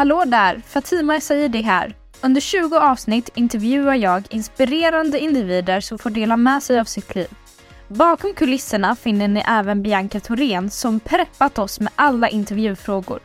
Hallå 0.00 0.24
där! 0.26 0.62
Fatima 0.66 1.20
Saidi 1.20 1.62
här. 1.62 1.94
Under 2.20 2.40
20 2.40 2.76
avsnitt 2.76 3.30
intervjuar 3.34 3.94
jag 3.94 4.26
inspirerande 4.30 5.18
individer 5.18 5.80
som 5.80 5.98
får 5.98 6.10
dela 6.10 6.36
med 6.36 6.62
sig 6.62 6.80
av 6.80 6.84
sitt 6.84 7.14
liv. 7.14 7.28
Bakom 7.88 8.34
kulisserna 8.34 8.96
finner 8.96 9.28
ni 9.28 9.42
även 9.48 9.82
Bianca 9.82 10.20
Thorén 10.20 10.70
som 10.70 11.00
preppat 11.00 11.58
oss 11.58 11.80
med 11.80 11.92
alla 11.96 12.28
intervjufrågor. 12.28 13.20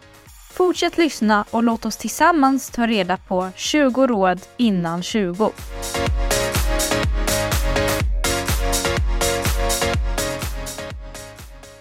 Fortsätt 0.53 0.97
lyssna 0.97 1.45
och 1.51 1.63
låt 1.63 1.85
oss 1.85 1.97
tillsammans 1.97 2.69
ta 2.69 2.87
reda 2.87 3.17
på 3.17 3.49
20 3.55 4.07
råd 4.07 4.39
innan 4.57 5.03
20. 5.03 5.51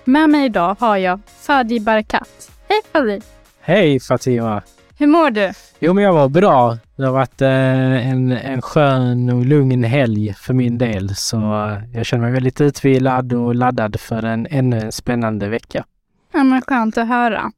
Med 0.05 0.31
mig 0.31 0.45
idag 0.45 0.77
har 0.81 0.97
jag 0.97 1.21
Fadi 1.41 1.81
Barakat. 1.81 2.51
Hej 2.69 2.81
Fadi! 2.93 3.21
Hej 3.61 4.01
Fatima! 4.01 4.63
Hur 4.99 5.07
mår 5.07 5.31
du? 5.31 5.53
Jo 5.79 5.93
men 5.93 6.05
jag 6.05 6.13
var 6.13 6.29
bra. 6.29 6.79
Det 6.97 7.05
har 7.05 7.13
varit 7.13 7.43
eh, 7.43 8.09
en, 8.09 8.33
en 8.33 8.63
skön 8.63 9.31
och 9.31 9.47
lugn 9.47 9.85
helg 9.85 10.35
för 10.35 10.55
min 10.55 10.79
del 10.79 11.15
så 11.15 11.37
eh, 11.37 11.79
jag 11.95 12.07
känner 12.07 12.23
mig 12.23 12.33
väldigt 12.33 12.61
utvilad 12.61 13.33
och 13.33 13.55
laddad 13.55 14.01
för 14.01 14.23
en 14.23 14.47
ännu 14.51 14.81
en 14.81 14.93
spännande 14.93 15.49
vecka. 15.49 15.85
Ja 16.33 16.45
men 16.45 16.63
skönt 16.63 16.99
att 16.99 17.09
höra. 17.09 17.53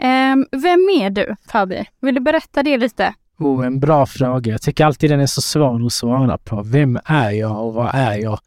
Ehm, 0.00 0.46
vem 0.52 0.88
är 1.00 1.10
du 1.10 1.36
Fabi? 1.48 1.84
Vill 2.00 2.14
du 2.14 2.20
berätta 2.20 2.62
det 2.62 2.78
lite? 2.78 3.14
Oh, 3.38 3.66
en 3.66 3.80
bra 3.80 4.06
fråga. 4.06 4.52
Jag 4.52 4.62
tycker 4.62 4.86
alltid 4.86 5.10
den 5.10 5.20
är 5.20 5.26
så 5.26 5.42
svår 5.42 5.86
att 5.86 5.92
svara 5.92 6.38
på. 6.38 6.62
Vem 6.62 6.98
är 7.04 7.30
jag 7.30 7.66
och 7.66 7.74
vad 7.74 7.90
är 7.94 8.16
jag? 8.16 8.38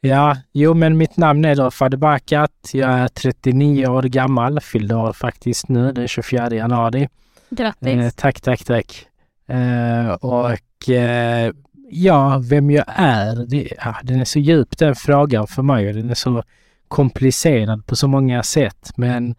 Ja, 0.00 0.36
jo 0.52 0.74
men 0.74 0.96
mitt 0.96 1.16
namn 1.16 1.44
är 1.44 1.56
då 1.56 1.70
Fadi 1.70 1.96
Bakat. 1.96 2.70
Jag 2.72 2.90
är 2.90 3.08
39 3.08 3.86
år 3.86 4.02
gammal, 4.02 4.60
fyllde 4.60 4.94
år 4.94 5.12
faktiskt 5.12 5.68
nu 5.68 5.92
den 5.92 6.08
24 6.08 6.50
januari. 6.50 7.08
Grattis! 7.56 7.88
Eh, 7.88 8.10
tack, 8.10 8.40
tack, 8.40 8.64
tack. 8.64 9.08
Eh, 9.46 10.12
och 10.12 10.88
eh, 10.88 11.52
ja, 11.90 12.42
vem 12.44 12.70
jag 12.70 12.84
är, 12.88 13.46
det, 13.46 13.68
ja, 13.84 13.96
den 14.02 14.20
är 14.20 14.24
så 14.24 14.38
djup 14.38 14.78
den 14.78 14.94
frågan 14.94 15.46
för 15.46 15.62
mig 15.62 15.88
och 15.88 15.94
den 15.94 16.10
är 16.10 16.14
så 16.14 16.42
komplicerad 16.88 17.86
på 17.86 17.96
så 17.96 18.08
många 18.08 18.42
sätt. 18.42 18.92
Men 18.96 19.34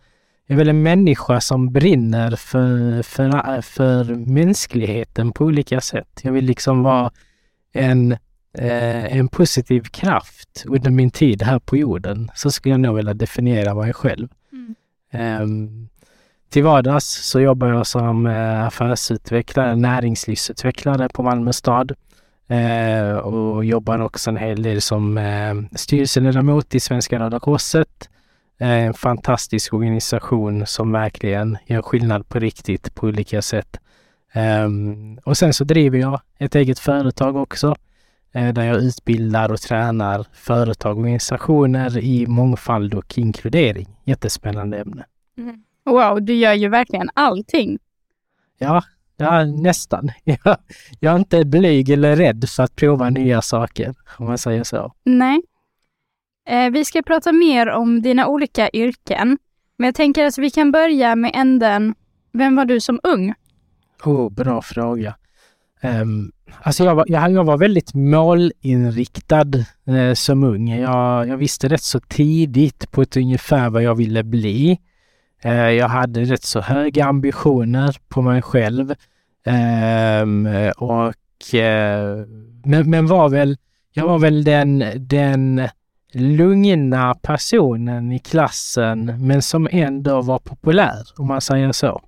jag 0.45 0.56
är 0.56 0.58
väl 0.58 0.69
en 0.69 0.84
människa 0.84 1.41
som 1.41 1.73
brinner 1.73 2.36
för, 2.36 3.02
för, 3.02 3.61
för 3.61 4.03
mänskligheten 4.16 5.31
på 5.31 5.45
olika 5.45 5.81
sätt. 5.81 6.19
Jag 6.23 6.31
vill 6.31 6.45
liksom 6.45 6.84
vara 6.84 7.11
en, 7.72 8.11
eh, 8.58 9.17
en 9.17 9.28
positiv 9.28 9.81
kraft 9.81 10.64
under 10.67 10.91
min 10.91 11.11
tid 11.11 11.41
här 11.41 11.59
på 11.59 11.78
jorden. 11.78 12.31
Så 12.36 12.52
skulle 12.52 12.73
jag 12.73 12.80
nog 12.80 12.95
vilja 12.95 13.14
definiera 13.14 13.75
mig 13.75 13.94
själv. 13.94 14.28
Mm. 14.52 14.75
Um, 15.41 15.89
till 16.54 16.64
vardags 16.64 17.06
så 17.06 17.40
jobbar 17.40 17.68
jag 17.68 17.88
som 17.88 18.26
eh, 18.26 18.64
affärsutvecklare, 18.64 19.76
näringslivsutvecklare 19.76 21.09
på 21.09 21.23
Malmö 21.23 21.54
stad 21.54 21.92
eh, 22.48 23.18
och 23.18 23.66
jobbar 23.66 24.00
också 24.00 24.30
en 24.30 24.38
hel 24.38 24.64
del 24.64 24.81
som 24.81 25.18
eh, 25.18 25.54
styrelseledamot 25.76 26.76
i 26.76 26.80
Svenska 26.80 27.20
Röda 27.20 27.40
Korset. 27.40 28.09
Eh, 28.59 28.70
en 28.70 28.94
fantastisk 28.94 29.74
organisation 29.74 30.66
som 30.68 30.92
verkligen 30.92 31.58
gör 31.66 31.81
skillnad 31.81 32.30
på 32.30 32.40
riktigt 32.40 32.96
på 32.96 33.08
olika 33.08 33.42
sätt. 33.42 33.80
Ehm, 34.34 35.20
och 35.24 35.38
sen 35.38 35.54
så 35.54 35.64
driver 35.64 35.98
jag 35.98 36.22
ett 36.38 36.56
eget 36.56 36.80
företag 36.80 37.36
också 37.36 37.76
eh, 38.34 38.54
där 38.54 38.63
jag 38.63 38.78
utbildar 38.78 39.52
och 39.52 39.62
tränar 39.62 40.25
företag 40.34 40.92
och 40.92 41.00
organisationer 41.00 41.97
i 41.97 42.28
mångfald 42.28 42.94
och 42.94 43.18
inkludering. 43.18 43.88
Jättespännande 44.03 44.78
ämne. 44.78 45.06
Mm. 45.38 45.63
Wow, 45.85 46.21
du 46.21 46.33
gör 46.33 46.53
ju 46.53 46.69
verkligen 46.69 47.09
allting. 47.13 47.79
Ja, 48.57 48.83
ja 49.17 49.45
nästan. 49.45 50.09
Jag, 50.23 50.57
jag 50.99 51.13
är 51.13 51.17
inte 51.19 51.45
blyg 51.45 51.89
eller 51.89 52.16
rädd 52.16 52.49
för 52.49 52.63
att 52.63 52.75
prova 52.75 53.09
nya 53.09 53.41
saker, 53.41 53.95
om 54.17 54.25
man 54.25 54.38
säger 54.38 54.63
så. 54.63 54.94
Nej. 55.03 55.41
Eh, 56.47 56.69
vi 56.69 56.85
ska 56.85 57.01
prata 57.01 57.31
mer 57.31 57.69
om 57.69 58.01
dina 58.01 58.27
olika 58.27 58.69
yrken. 58.73 59.38
Men 59.77 59.85
jag 59.85 59.95
tänker 59.95 60.25
att 60.25 60.38
vi 60.38 60.49
kan 60.49 60.71
börja 60.71 61.16
med 61.16 61.31
änden, 61.35 61.95
vem 62.31 62.55
var 62.55 62.65
du 62.65 62.79
som 62.79 63.00
ung? 63.03 63.33
Oh, 64.03 64.29
bra 64.29 64.61
fråga. 64.61 65.15
Um, 65.83 66.31
alltså 66.61 66.83
jag 66.83 66.95
var, 66.95 67.05
jag, 67.07 67.31
jag 67.31 67.44
var 67.44 67.57
väldigt 67.57 67.94
målinriktad 67.94 69.45
eh, 69.88 70.13
som 70.13 70.44
ung. 70.44 70.69
Jag, 70.69 71.27
jag 71.27 71.38
visste 71.38 71.67
rätt 71.67 71.83
så 71.83 72.00
tidigt 72.00 72.91
på 72.91 73.01
ett 73.01 73.17
ungefär 73.17 73.69
vad 73.69 73.83
jag 73.83 73.95
ville 73.95 74.23
bli. 74.23 74.79
Eh, 75.44 75.70
jag 75.70 75.88
hade 75.88 76.24
rätt 76.24 76.44
så 76.44 76.62
höga 76.62 77.06
ambitioner 77.06 77.98
på 78.08 78.22
mig 78.22 78.42
själv. 78.42 78.94
Ehm, 79.46 80.48
och, 80.78 81.56
eh, 81.56 82.26
men, 82.66 82.90
men 82.90 83.08
var 83.08 83.30
väl, 83.30 83.58
jag 83.94 84.08
var 84.08 84.20
väl 84.20 84.44
den, 84.44 84.84
den 84.96 85.68
lugna 86.14 87.16
personen 87.22 88.12
i 88.12 88.20
klassen 88.20 89.28
men 89.28 89.42
som 89.42 89.68
ändå 89.72 90.22
var 90.22 90.40
populär 90.40 91.04
om 91.18 91.28
man 91.28 91.42
säger 91.42 91.72
så. 91.72 92.02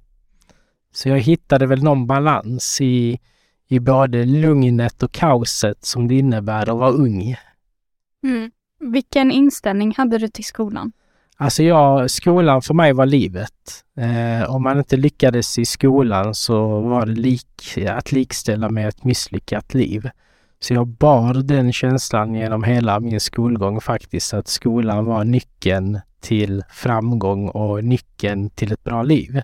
Så 0.94 1.10
jag 1.10 1.20
hittade 1.20 1.66
väl 1.66 1.84
någon 1.84 2.08
balans 2.08 2.82
i, 2.82 3.20
i 3.68 3.80
både 3.80 4.26
lugnet 4.26 5.04
och 5.04 5.12
kaoset 5.12 5.86
som 5.86 6.08
det 6.08 6.16
innebär 6.16 6.70
att 6.70 6.78
vara 6.78 6.92
ung. 6.92 7.36
Mm. 8.24 8.52
Vilken 8.80 9.32
inställning 9.32 9.94
hade 9.98 10.18
du 10.18 10.28
till 10.28 10.46
skolan? 10.46 10.92
Alltså 11.38 11.64
jag, 11.64 12.12
skolan 12.12 12.62
för 12.62 12.74
mig 12.74 12.94
var 12.94 13.06
livet. 13.06 13.84
Eh, 13.98 14.50
om 14.50 14.64
man 14.64 14.78
inte 14.78 14.98
lyckades 14.98 15.60
i 15.60 15.66
skolan 15.66 16.36
så 16.36 16.80
var 16.80 17.06
det 17.06 17.12
lik, 17.12 17.78
att 17.90 18.12
likställa 18.12 18.70
med 18.70 18.88
ett 18.88 19.04
misslyckat 19.04 19.74
liv. 19.74 20.10
Så 20.60 20.74
jag 20.74 20.88
bar 20.88 21.34
den 21.34 21.74
känslan 21.74 22.36
genom 22.36 22.64
hela 22.64 23.00
min 23.00 23.20
skolgång 23.20 23.82
faktiskt, 23.82 24.34
att 24.34 24.48
skolan 24.48 25.06
var 25.06 25.24
nyckeln 25.24 26.00
till 26.20 26.64
framgång 26.70 27.50
och 27.50 27.84
nyckeln 27.84 28.50
till 28.50 28.72
ett 28.72 28.84
bra 28.84 29.04
liv. 29.04 29.42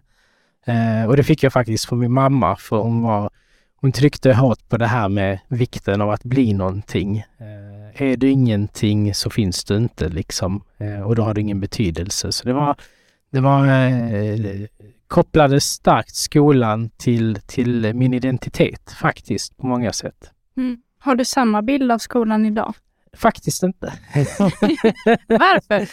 Eh, 0.65 1.05
och 1.07 1.17
det 1.17 1.23
fick 1.23 1.43
jag 1.43 1.53
faktiskt 1.53 1.85
från 1.85 1.99
min 1.99 2.11
mamma, 2.11 2.55
för 2.55 2.77
hon 2.77 3.01
var 3.01 3.29
hon 3.75 3.91
tryckte 3.91 4.33
hårt 4.33 4.69
på 4.69 4.77
det 4.77 4.87
här 4.87 5.09
med 5.09 5.39
vikten 5.47 6.01
av 6.01 6.09
att 6.09 6.23
bli 6.23 6.53
någonting. 6.53 7.17
Eh, 7.17 7.80
är 7.93 8.17
du 8.17 8.29
ingenting 8.29 9.13
så 9.13 9.29
finns 9.29 9.63
du 9.63 9.77
inte 9.77 10.09
liksom 10.09 10.63
eh, 10.77 11.01
och 11.01 11.15
då 11.15 11.23
har 11.23 11.33
du 11.33 11.41
ingen 11.41 11.59
betydelse. 11.59 12.31
Så 12.31 12.47
det 12.47 12.53
var, 12.53 12.75
det 13.31 13.39
var 13.39 13.67
eh, 13.67 14.67
kopplade 15.07 15.61
starkt 15.61 16.15
skolan 16.15 16.89
till, 16.89 17.39
till 17.45 17.93
min 17.93 18.13
identitet 18.13 18.91
faktiskt 19.01 19.57
på 19.57 19.67
många 19.67 19.93
sätt. 19.93 20.31
Mm. 20.57 20.77
Har 20.99 21.15
du 21.15 21.25
samma 21.25 21.61
bild 21.61 21.91
av 21.91 21.97
skolan 21.97 22.45
idag? 22.45 22.73
Faktiskt 23.13 23.63
inte. 23.63 23.93
Varför? 25.27 25.89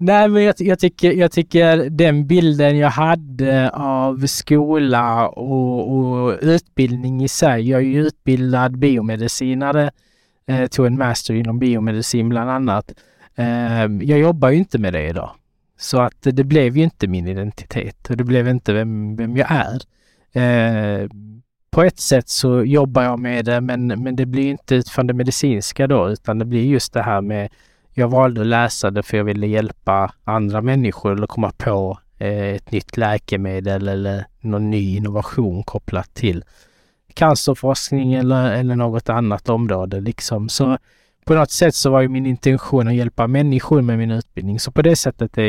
Nej, 0.00 0.28
men 0.28 0.42
jag, 0.42 0.54
jag, 0.58 0.78
tycker, 0.78 1.12
jag 1.12 1.32
tycker 1.32 1.90
den 1.90 2.26
bilden 2.26 2.78
jag 2.78 2.90
hade 2.90 3.70
av 3.70 4.26
skola 4.26 5.28
och, 5.28 5.96
och 5.96 6.38
utbildning 6.40 7.24
i 7.24 7.28
sig. 7.28 7.68
Jag 7.70 7.80
är 7.80 7.84
ju 7.84 8.06
utbildad 8.06 8.78
biomedicinare, 8.78 9.90
eh, 10.48 10.66
tog 10.66 10.86
en 10.86 10.98
master 10.98 11.34
inom 11.34 11.58
biomedicin 11.58 12.28
bland 12.28 12.50
annat. 12.50 12.94
Eh, 13.34 13.84
jag 13.84 14.18
jobbar 14.18 14.48
ju 14.48 14.56
inte 14.56 14.78
med 14.78 14.92
det 14.92 15.08
idag. 15.08 15.30
Så 15.78 16.00
att 16.00 16.16
det 16.20 16.44
blev 16.44 16.76
ju 16.76 16.84
inte 16.84 17.06
min 17.06 17.28
identitet 17.28 18.10
och 18.10 18.16
det 18.16 18.24
blev 18.24 18.48
inte 18.48 18.72
vem, 18.72 19.16
vem 19.16 19.36
jag 19.36 19.48
är. 19.50 19.80
Eh, 20.32 21.08
på 21.70 21.82
ett 21.82 22.00
sätt 22.00 22.28
så 22.28 22.64
jobbar 22.64 23.02
jag 23.02 23.18
med 23.18 23.44
det 23.44 23.60
men, 23.60 23.86
men 23.86 24.16
det 24.16 24.26
blir 24.26 24.50
inte 24.50 24.74
utifrån 24.74 25.06
det 25.06 25.14
medicinska 25.14 25.86
då 25.86 26.10
utan 26.10 26.38
det 26.38 26.44
blir 26.44 26.64
just 26.64 26.92
det 26.92 27.02
här 27.02 27.20
med 27.20 27.48
jag 27.94 28.08
valde 28.08 28.40
att 28.40 28.46
läsa 28.46 28.90
det 28.90 29.02
för 29.02 29.16
jag 29.16 29.24
ville 29.24 29.46
hjälpa 29.46 30.12
andra 30.24 30.62
människor 30.62 31.12
eller 31.12 31.26
komma 31.26 31.52
på 31.56 31.98
eh, 32.18 32.54
ett 32.54 32.70
nytt 32.70 32.96
läkemedel 32.96 33.88
eller 33.88 34.24
någon 34.40 34.70
ny 34.70 34.96
innovation 34.96 35.62
kopplat 35.62 36.14
till 36.14 36.44
cancerforskning 37.18 38.14
eller, 38.14 38.52
eller 38.52 38.76
något 38.76 39.08
annat 39.08 39.48
område 39.48 40.00
liksom. 40.00 40.48
Så 40.48 40.78
på 41.24 41.34
något 41.34 41.50
sätt 41.50 41.74
så 41.74 41.90
var 41.90 42.00
ju 42.00 42.08
min 42.08 42.26
intention 42.26 42.88
att 42.88 42.94
hjälpa 42.94 43.26
människor 43.26 43.82
med 43.82 43.98
min 43.98 44.10
utbildning. 44.10 44.60
Så 44.60 44.72
på 44.72 44.82
det 44.82 44.96
sättet 44.96 45.38
är, 45.38 45.42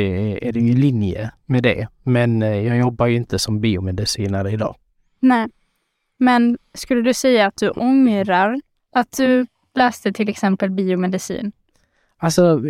är 0.43 0.51
det 0.51 0.59
ju 0.59 0.71
i 0.71 0.75
linje 0.75 1.31
med 1.45 1.63
det. 1.63 1.87
Men 2.03 2.41
eh, 2.41 2.67
jag 2.67 2.77
jobbar 2.77 3.07
ju 3.07 3.15
inte 3.15 3.39
som 3.39 3.61
biomedicinare 3.61 4.51
idag. 4.51 4.75
Nej. 5.19 5.47
Men 6.17 6.57
skulle 6.73 7.01
du 7.01 7.13
säga 7.13 7.47
att 7.47 7.55
du 7.55 7.69
ångrar 7.69 8.61
att 8.95 9.17
du 9.17 9.45
läste 9.75 10.13
till 10.13 10.29
exempel 10.29 10.69
biomedicin? 10.69 11.51
Alltså, 12.17 12.61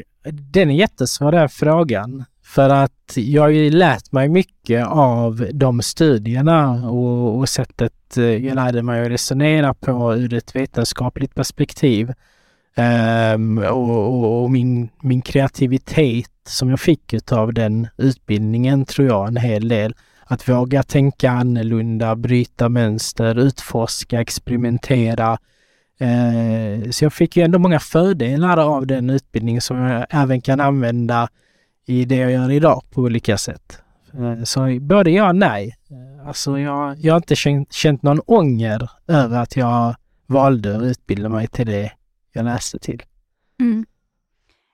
den 0.51 0.69
är 0.69 0.75
jättesvår 0.75 1.31
den 1.31 1.49
frågan. 1.49 2.25
För 2.49 2.69
att 2.69 3.13
jag 3.15 3.41
har 3.41 3.49
ju 3.49 3.69
lärt 3.69 4.11
mig 4.11 4.29
mycket 4.29 4.87
av 4.87 5.47
de 5.53 5.81
studierna 5.81 6.89
och, 6.89 7.37
och 7.37 7.49
sättet 7.49 8.17
eh, 8.17 8.23
jag 8.23 8.55
lärde 8.55 8.83
mig 8.83 9.01
att 9.01 9.11
resonera 9.11 9.73
på 9.73 10.15
ur 10.15 10.33
ett 10.33 10.55
vetenskapligt 10.55 11.35
perspektiv. 11.35 12.13
Um, 13.35 13.57
och, 13.57 13.89
och, 13.89 14.43
och, 14.43 14.51
min, 14.51 14.89
min 15.01 15.21
kreativitet 15.21 16.31
som 16.47 16.69
jag 16.69 16.79
fick 16.79 17.31
av 17.31 17.53
den 17.53 17.87
utbildningen 17.97 18.85
tror 18.85 19.07
jag 19.07 19.27
en 19.27 19.37
hel 19.37 19.67
del. 19.67 19.95
att 20.25 20.49
våga 20.49 20.83
tänka 20.83 21.31
annorlunda, 21.31 22.15
bryta 22.15 22.69
mönster, 22.69 23.39
utforska, 23.39 24.21
experimentera. 24.21 25.37
Uh, 26.01 26.89
så 26.89 27.05
jag 27.05 27.13
fick 27.13 27.37
ju 27.37 27.43
ändå 27.43 27.59
många 27.59 27.79
fördelar 27.79 28.57
av 28.57 28.87
den 28.87 29.09
utbildningen 29.09 29.61
som 29.61 29.77
jag 29.77 30.05
även 30.09 30.41
kan 30.41 30.59
använda 30.59 31.29
i 31.89 32.05
det 32.05 32.15
jag 32.15 32.31
gör 32.31 32.51
idag 32.51 32.83
på 32.89 33.01
olika 33.01 33.37
sätt. 33.37 33.81
Eh, 34.13 34.43
så 34.43 34.79
både 34.81 35.11
ja 35.11 35.29
och 35.29 35.35
nej. 35.35 35.77
Eh, 35.89 36.27
alltså 36.27 36.59
jag, 36.59 36.97
jag 36.99 37.13
har 37.13 37.17
inte 37.17 37.35
känt, 37.35 37.73
känt 37.73 38.03
någon 38.03 38.21
ånger 38.25 38.89
över 39.07 39.41
att 39.41 39.55
jag 39.55 39.95
valde 40.25 40.77
att 40.77 40.83
utbilda 40.83 41.29
mig 41.29 41.47
till 41.47 41.67
det 41.67 41.91
jag 42.31 42.45
läste 42.45 42.79
till. 42.79 43.03
Mm. 43.59 43.85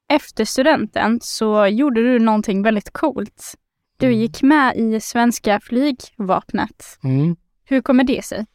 Efter 0.09 0.45
studenten 0.45 1.19
så 1.21 1.67
gjorde 1.67 2.01
du 2.01 2.19
någonting 2.19 2.63
väldigt 2.63 2.93
coolt. 2.93 3.55
Du 3.97 4.05
mm. 4.05 4.19
gick 4.19 4.41
med 4.41 4.75
i 4.77 4.99
svenska 4.99 5.59
flygvapnet. 5.59 6.99
Mm. 7.03 7.35
Hur 7.65 7.81
kommer 7.81 8.03
det 8.03 8.25
sig? 8.25 8.45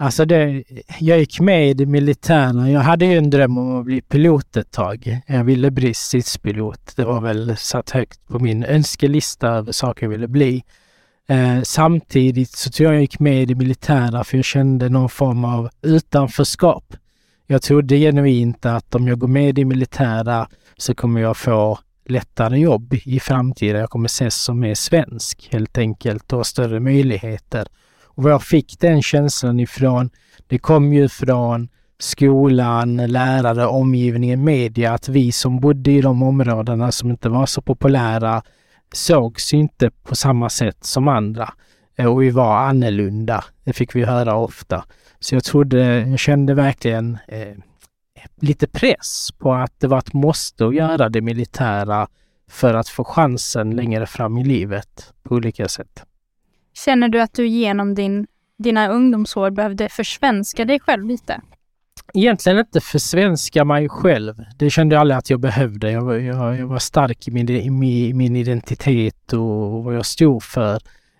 Alltså 0.00 0.24
det, 0.24 0.64
jag 0.98 1.18
gick 1.18 1.40
med 1.40 1.70
i 1.70 1.74
det 1.74 1.86
militära. 1.86 2.70
Jag 2.70 2.80
hade 2.80 3.06
ju 3.06 3.18
en 3.18 3.30
dröm 3.30 3.58
om 3.58 3.78
att 3.78 3.84
bli 3.84 4.00
pilot 4.00 4.56
ett 4.56 4.70
tag. 4.70 5.20
Jag 5.26 5.44
ville 5.44 5.70
bli 5.70 5.94
stridspilot. 5.94 6.92
Det 6.96 7.04
var 7.04 7.20
väl 7.20 7.56
satt 7.56 7.90
högt 7.90 8.28
på 8.28 8.38
min 8.38 8.64
önskelista 8.64 9.48
över 9.48 9.72
saker 9.72 10.06
jag 10.06 10.10
ville 10.10 10.28
bli. 10.28 10.64
Eh, 11.28 11.62
samtidigt 11.62 12.50
så 12.50 12.70
tror 12.70 12.86
jag 12.86 12.94
jag 12.94 13.00
gick 13.00 13.20
med 13.20 13.42
i 13.42 13.44
det 13.44 13.54
militära 13.54 14.24
för 14.24 14.38
jag 14.38 14.44
kände 14.44 14.88
någon 14.88 15.08
form 15.08 15.44
av 15.44 15.70
utanförskap. 15.82 16.96
Jag 17.46 17.62
trodde 17.62 17.96
genuint 17.96 18.66
att 18.66 18.94
om 18.94 19.08
jag 19.08 19.18
går 19.18 19.28
med 19.28 19.48
i 19.48 19.52
det 19.52 19.64
militära 19.64 20.48
så 20.76 20.94
kommer 20.94 21.20
jag 21.20 21.36
få 21.36 21.78
lättare 22.06 22.58
jobb 22.58 22.94
i 23.04 23.20
framtiden. 23.20 23.80
Jag 23.80 23.90
kommer 23.90 24.06
ses 24.06 24.34
som 24.34 24.60
mer 24.60 24.74
svensk 24.74 25.48
helt 25.52 25.78
enkelt 25.78 26.32
och 26.32 26.38
ha 26.38 26.44
större 26.44 26.80
möjligheter. 26.80 27.66
Och 28.14 28.22
var 28.22 28.30
jag 28.30 28.42
fick 28.42 28.80
den 28.80 29.02
känslan 29.02 29.60
ifrån, 29.60 30.10
det 30.46 30.58
kom 30.58 30.92
ju 30.92 31.08
från 31.08 31.68
skolan, 31.98 32.96
lärare, 32.96 33.66
omgivningen, 33.66 34.44
media, 34.44 34.92
att 34.92 35.08
vi 35.08 35.32
som 35.32 35.60
bodde 35.60 35.90
i 35.90 36.00
de 36.00 36.22
områdena 36.22 36.92
som 36.92 37.10
inte 37.10 37.28
var 37.28 37.46
så 37.46 37.62
populära 37.62 38.42
sågs 38.92 39.54
inte 39.54 39.90
på 39.90 40.16
samma 40.16 40.48
sätt 40.48 40.84
som 40.84 41.08
andra. 41.08 41.52
Eh, 41.96 42.06
och 42.06 42.22
vi 42.22 42.30
var 42.30 42.56
annorlunda. 42.56 43.44
Det 43.64 43.72
fick 43.72 43.94
vi 43.94 44.04
höra 44.04 44.34
ofta. 44.34 44.84
Så 45.20 45.34
jag 45.34 45.44
trodde, 45.44 46.08
jag 46.08 46.18
kände 46.18 46.54
verkligen 46.54 47.18
eh, 47.28 47.56
lite 48.40 48.66
press 48.66 49.28
på 49.38 49.52
att 49.52 49.80
det 49.80 49.86
var 49.86 49.98
ett 49.98 50.12
måste 50.12 50.66
att 50.66 50.74
göra 50.74 51.08
det 51.08 51.20
militära 51.20 52.08
för 52.50 52.74
att 52.74 52.88
få 52.88 53.04
chansen 53.04 53.70
längre 53.70 54.06
fram 54.06 54.38
i 54.38 54.44
livet 54.44 55.12
på 55.22 55.34
olika 55.34 55.68
sätt. 55.68 56.04
Känner 56.84 57.08
du 57.08 57.20
att 57.20 57.34
du 57.34 57.46
genom 57.46 57.94
din, 57.94 58.26
dina 58.58 58.88
ungdomsår 58.88 59.50
behövde 59.50 59.88
försvenska 59.88 60.64
dig 60.64 60.80
själv 60.80 61.06
lite? 61.06 61.40
Egentligen 62.14 62.58
inte 62.58 62.80
försvenska 62.80 63.64
mig 63.64 63.88
själv. 63.88 64.34
Det 64.58 64.70
kände 64.70 64.94
jag 64.94 65.00
aldrig 65.00 65.18
att 65.18 65.30
jag 65.30 65.40
behövde. 65.40 65.90
Jag 65.90 66.02
var, 66.02 66.14
jag, 66.14 66.58
jag 66.58 66.66
var 66.66 66.78
stark 66.78 67.28
i 67.28 67.30
min, 67.30 67.48
i 67.84 68.12
min 68.12 68.36
identitet 68.36 69.32
och 69.32 69.84
vad 69.84 69.94
jag 69.94 70.06
stod 70.06 70.42
för. 70.42 70.74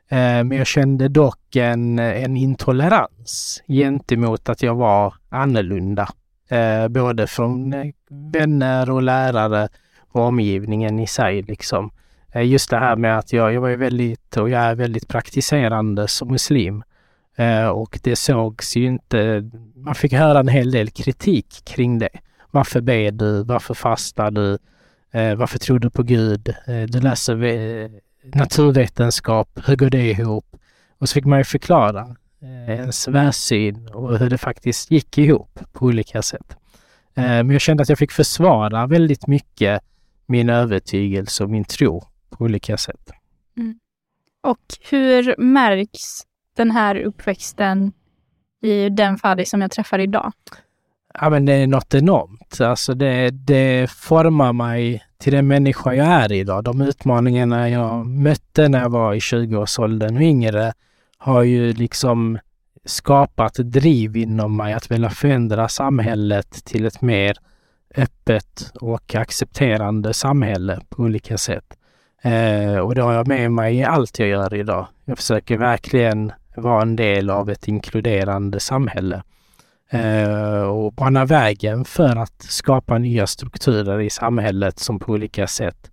Eh, 0.09 0.45
men 0.45 0.53
jag 0.53 0.67
kände 0.67 1.09
dock 1.09 1.57
en, 1.57 1.99
en 1.99 2.37
intolerans 2.37 3.63
gentemot 3.69 4.49
att 4.49 4.63
jag 4.63 4.75
var 4.75 5.15
annorlunda. 5.29 6.09
Eh, 6.49 6.89
både 6.89 7.27
från 7.27 7.73
eh, 7.73 7.87
vänner 8.33 8.91
och 8.91 9.03
lärare 9.03 9.69
och 10.13 10.23
omgivningen 10.23 10.99
i 10.99 11.07
sig 11.07 11.43
liksom. 11.43 11.91
Eh, 12.33 12.47
just 12.47 12.71
det 12.71 12.79
här 12.79 12.97
med 12.97 13.19
att 13.19 13.33
jag, 13.33 13.53
jag 13.53 13.61
var 13.61 13.71
väldigt, 13.71 14.37
och 14.37 14.51
jag 14.51 14.63
är 14.63 14.75
väldigt 14.75 15.09
praktiserande 15.09 16.09
som 16.09 16.29
muslim. 16.29 16.83
Eh, 17.37 17.67
och 17.67 17.99
det 18.03 18.17
sågs 18.17 18.77
ju 18.77 18.87
inte, 18.87 19.51
man 19.75 19.95
fick 19.95 20.13
höra 20.13 20.41
en 20.41 20.49
hel 20.49 20.71
del 20.71 20.91
kritik 20.91 21.65
kring 21.65 21.99
det. 21.99 22.09
Varför 22.51 22.81
ber 22.81 23.11
du? 23.11 23.43
Varför 23.43 23.75
fastar 23.75 24.31
du? 24.31 24.59
Eh, 25.13 25.35
varför 25.35 25.59
tror 25.59 25.79
du 25.79 25.91
på 25.91 26.03
Gud? 26.03 26.55
Du 26.67 27.01
läser 27.01 27.37
naturvetenskap, 28.37 29.59
hur 29.67 29.77
går 29.77 29.91
det 29.91 30.11
ihop? 30.11 30.57
Och 30.99 31.09
så 31.09 31.15
fick 31.15 31.25
man 31.25 31.39
ju 31.39 31.45
förklara 31.45 32.17
ens 32.67 33.09
världssyn 33.09 33.89
och 33.89 34.19
hur 34.19 34.31
det 34.31 34.39
faktiskt 34.39 34.91
gick 34.91 35.19
ihop 35.19 35.59
på 35.73 35.87
olika 35.87 36.23
sätt. 36.23 36.57
Men 37.15 37.51
jag 37.51 37.61
kände 37.61 37.83
att 37.83 37.89
jag 37.89 37.99
fick 37.99 38.13
försvara 38.13 38.87
väldigt 38.87 39.27
mycket 39.27 39.83
min 40.27 40.51
övertygelse 40.51 41.45
och 41.45 41.51
min 41.51 41.65
tro 41.65 42.05
på 42.31 42.45
olika 42.45 42.77
sätt. 42.77 43.11
Mm. 43.57 43.79
Och 44.43 44.91
hur 44.91 45.35
märks 45.39 46.23
den 46.57 46.71
här 46.71 46.97
uppväxten 46.97 47.93
i 48.63 48.89
den 48.89 49.19
Fadi 49.19 49.45
som 49.45 49.61
jag 49.61 49.71
träffar 49.71 49.99
idag? 49.99 50.33
Ja, 51.15 51.31
men 51.31 51.47
det 51.47 51.53
är 51.53 51.67
något 51.67 51.95
enormt. 51.95 52.61
Alltså 52.61 52.95
det, 52.95 53.31
det 53.31 53.91
formar 53.91 54.53
mig 54.53 55.03
till 55.19 55.33
den 55.33 55.47
människa 55.47 55.95
jag 55.95 56.07
är 56.07 56.33
idag. 56.33 56.65
De 56.65 56.81
utmaningarna 56.81 57.71
jag 57.71 58.07
mötte 58.07 58.69
när 58.69 58.81
jag 58.81 58.91
var 58.91 59.15
i 59.15 59.19
20-årsåldern 59.19 60.17
och 60.17 60.23
yngre 60.23 60.73
har 61.19 61.43
ju 61.43 61.73
liksom 61.73 62.39
skapat 62.85 63.55
driv 63.55 64.17
inom 64.17 64.57
mig 64.57 64.73
att 64.73 64.91
vilja 64.91 65.11
förändra 65.11 65.69
samhället 65.69 66.65
till 66.65 66.87
ett 66.87 67.01
mer 67.01 67.37
öppet 67.97 68.73
och 68.81 69.15
accepterande 69.15 70.15
samhälle 70.15 70.81
på 70.89 71.03
olika 71.03 71.39
sätt. 71.39 71.77
Eh, 72.23 72.79
och 72.79 72.95
det 72.95 73.03
har 73.03 73.13
jag 73.13 73.29
med 73.29 73.53
mig 73.53 73.77
i 73.77 73.85
allt 73.85 74.19
jag 74.19 74.29
gör 74.29 74.55
idag. 74.55 74.87
Jag 75.05 75.19
försöker 75.19 75.59
verkligen 75.59 76.33
vara 76.57 76.83
en 76.83 76.97
del 76.97 77.31
av 77.31 77.51
ett 77.51 77.69
inkluderande 77.69 78.61
samhälle 78.61 79.23
eh, 79.91 80.63
och 80.63 80.93
bana 80.93 81.25
vägen 81.25 81.85
för 81.85 82.17
att 82.17 82.43
skapa 82.43 82.99
nya 82.99 83.27
strukturer 83.27 84.01
i 84.01 84.11
samhället 84.11 84.79
som 84.79 84.99
på 84.99 85.13
olika 85.13 85.47
sätt 85.47 85.91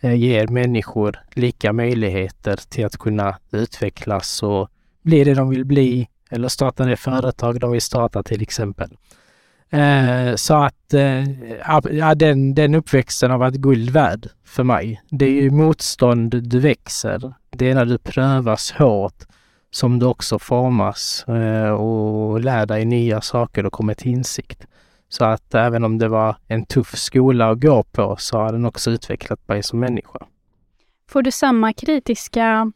eh, 0.00 0.14
ger 0.14 0.46
människor 0.46 1.18
lika 1.34 1.72
möjligheter 1.72 2.56
till 2.68 2.86
att 2.86 2.96
kunna 2.96 3.38
utvecklas 3.50 4.42
och 4.42 4.68
bli 5.02 5.24
det 5.24 5.34
de 5.34 5.48
vill 5.48 5.64
bli 5.64 6.08
eller 6.30 6.48
starta 6.48 6.84
det 6.84 6.96
företag 6.96 7.60
de 7.60 7.70
vill 7.70 7.80
starta 7.80 8.22
till 8.22 8.42
exempel. 8.42 8.90
Eh, 9.70 10.34
så 10.34 10.54
att 10.54 10.94
eh, 10.94 11.30
ja, 11.90 12.14
den, 12.14 12.54
den 12.54 12.74
uppväxten 12.74 13.30
har 13.30 13.38
varit 13.38 13.54
guld 13.54 13.90
värd 13.90 14.28
för 14.44 14.64
mig. 14.64 15.02
Det 15.10 15.24
är 15.24 15.42
ju 15.42 15.50
motstånd 15.50 16.42
du 16.42 16.60
växer. 16.60 17.34
Det 17.50 17.70
är 17.70 17.74
när 17.74 17.84
du 17.84 17.98
prövas 17.98 18.72
hårt 18.72 19.24
som 19.70 19.98
du 19.98 20.06
också 20.06 20.38
formas 20.38 21.24
eh, 21.28 21.70
och 21.70 22.40
lär 22.40 22.66
dig 22.66 22.84
nya 22.84 23.20
saker 23.20 23.66
och 23.66 23.72
kommer 23.72 23.94
till 23.94 24.10
insikt. 24.10 24.66
Så 25.08 25.24
att 25.24 25.54
även 25.54 25.84
om 25.84 25.98
det 25.98 26.08
var 26.08 26.36
en 26.46 26.66
tuff 26.66 26.96
skola 26.96 27.50
att 27.50 27.60
gå 27.60 27.82
på 27.82 28.16
så 28.18 28.38
har 28.38 28.52
den 28.52 28.64
också 28.64 28.90
utvecklat 28.90 29.48
mig 29.48 29.62
som 29.62 29.80
människa. 29.80 30.18
Får 31.08 31.22
du 31.22 31.30
samma 31.30 31.72
kritiska 31.72 32.72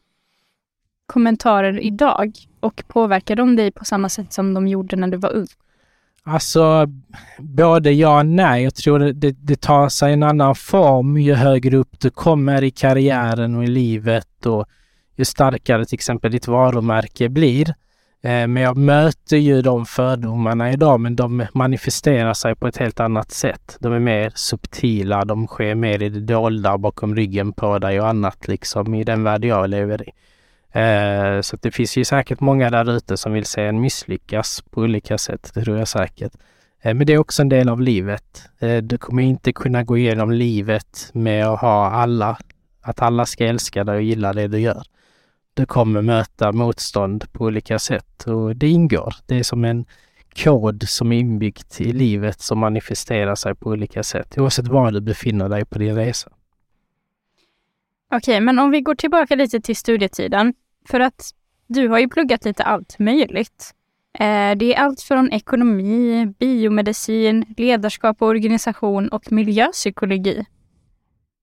kommentarer 1.05 1.79
idag 1.79 2.33
och 2.59 2.83
påverkar 2.87 3.35
de 3.35 3.55
dig 3.55 3.71
på 3.71 3.85
samma 3.85 4.09
sätt 4.09 4.33
som 4.33 4.53
de 4.53 4.67
gjorde 4.67 4.95
när 4.95 5.07
du 5.07 5.17
var 5.17 5.33
ung? 5.33 5.47
Alltså, 6.25 6.87
både 7.39 7.91
ja 7.91 8.19
och 8.19 8.25
nej. 8.25 8.63
Jag 8.63 8.75
tror 8.75 8.99
det, 8.99 9.13
det, 9.13 9.31
det, 9.31 9.61
tar 9.61 9.89
sig 9.89 10.13
en 10.13 10.23
annan 10.23 10.55
form 10.55 11.17
ju 11.17 11.33
högre 11.33 11.77
upp 11.77 11.99
du 11.99 12.09
kommer 12.09 12.63
i 12.63 12.71
karriären 12.71 13.55
och 13.55 13.63
i 13.63 13.67
livet 13.67 14.45
och 14.45 14.65
ju 15.15 15.25
starkare 15.25 15.85
till 15.85 15.95
exempel 15.95 16.31
ditt 16.31 16.47
varumärke 16.47 17.29
blir. 17.29 17.69
Eh, 18.23 18.47
men 18.47 18.57
jag 18.57 18.77
möter 18.77 19.37
ju 19.37 19.61
de 19.61 19.85
fördomarna 19.85 20.71
idag, 20.71 20.99
men 20.99 21.15
de 21.15 21.45
manifesterar 21.53 22.33
sig 22.33 22.55
på 22.55 22.67
ett 22.67 22.77
helt 22.77 22.99
annat 22.99 23.31
sätt. 23.31 23.77
De 23.79 23.93
är 23.93 23.99
mer 23.99 24.31
subtila, 24.35 25.25
de 25.25 25.47
sker 25.47 25.75
mer 25.75 26.03
i 26.03 26.09
det 26.09 26.19
dolda 26.19 26.77
bakom 26.77 27.15
ryggen 27.15 27.53
på 27.53 27.79
dig 27.79 28.01
och 28.01 28.07
annat 28.07 28.47
liksom 28.47 28.93
i 28.93 29.03
den 29.03 29.23
värld 29.23 29.45
jag 29.45 29.69
lever 29.69 30.09
i. 30.09 30.11
Eh, 30.73 31.41
så 31.41 31.57
det 31.61 31.71
finns 31.71 31.97
ju 31.97 32.05
säkert 32.05 32.39
många 32.39 32.69
där 32.69 32.91
ute 32.91 33.17
som 33.17 33.33
vill 33.33 33.45
se 33.45 33.61
en 33.61 33.81
misslyckas 33.81 34.63
på 34.69 34.81
olika 34.81 35.17
sätt, 35.17 35.51
det 35.53 35.63
tror 35.63 35.77
jag 35.77 35.87
säkert. 35.87 36.33
Eh, 36.81 36.93
men 36.93 37.07
det 37.07 37.13
är 37.13 37.17
också 37.17 37.41
en 37.41 37.49
del 37.49 37.69
av 37.69 37.81
livet. 37.81 38.43
Eh, 38.59 38.77
du 38.77 38.97
kommer 38.97 39.23
inte 39.23 39.53
kunna 39.53 39.83
gå 39.83 39.97
igenom 39.97 40.31
livet 40.31 41.09
med 41.13 41.47
att 41.47 41.59
ha 41.59 41.91
alla, 41.91 42.37
att 42.81 43.01
alla 43.01 43.25
ska 43.25 43.45
älska 43.45 43.83
dig 43.83 43.95
och 43.95 44.01
gilla 44.01 44.33
det 44.33 44.47
du 44.47 44.59
gör. 44.59 44.83
Du 45.53 45.65
kommer 45.65 46.01
möta 46.01 46.51
motstånd 46.51 47.33
på 47.33 47.45
olika 47.45 47.79
sätt 47.79 48.23
och 48.23 48.55
det 48.55 48.69
ingår. 48.69 49.15
Det 49.25 49.39
är 49.39 49.43
som 49.43 49.65
en 49.65 49.85
kod 50.35 50.89
som 50.89 51.11
är 51.11 51.19
inbyggt 51.19 51.81
i 51.81 51.93
livet 51.93 52.41
som 52.41 52.59
manifesterar 52.59 53.35
sig 53.35 53.55
på 53.55 53.69
olika 53.69 54.03
sätt 54.03 54.37
oavsett 54.37 54.67
var 54.67 54.91
du 54.91 55.01
befinner 55.01 55.49
dig 55.49 55.65
på 55.65 55.79
din 55.79 55.95
resa. 55.95 56.31
Okej, 58.11 58.41
men 58.41 58.59
om 58.59 58.71
vi 58.71 58.81
går 58.81 58.95
tillbaka 58.95 59.35
lite 59.35 59.61
till 59.61 59.75
studietiden. 59.75 60.53
För 60.89 60.99
att 60.99 61.31
du 61.67 61.87
har 61.87 61.99
ju 61.99 62.09
pluggat 62.09 62.45
lite 62.45 62.63
allt 62.63 62.99
möjligt. 62.99 63.73
Eh, 64.19 64.57
det 64.57 64.75
är 64.75 64.75
allt 64.75 65.01
från 65.01 65.31
ekonomi, 65.31 66.25
biomedicin, 66.39 67.45
ledarskap 67.57 68.21
och 68.21 68.27
organisation 68.27 69.09
och 69.09 69.31
miljöpsykologi. 69.31 70.45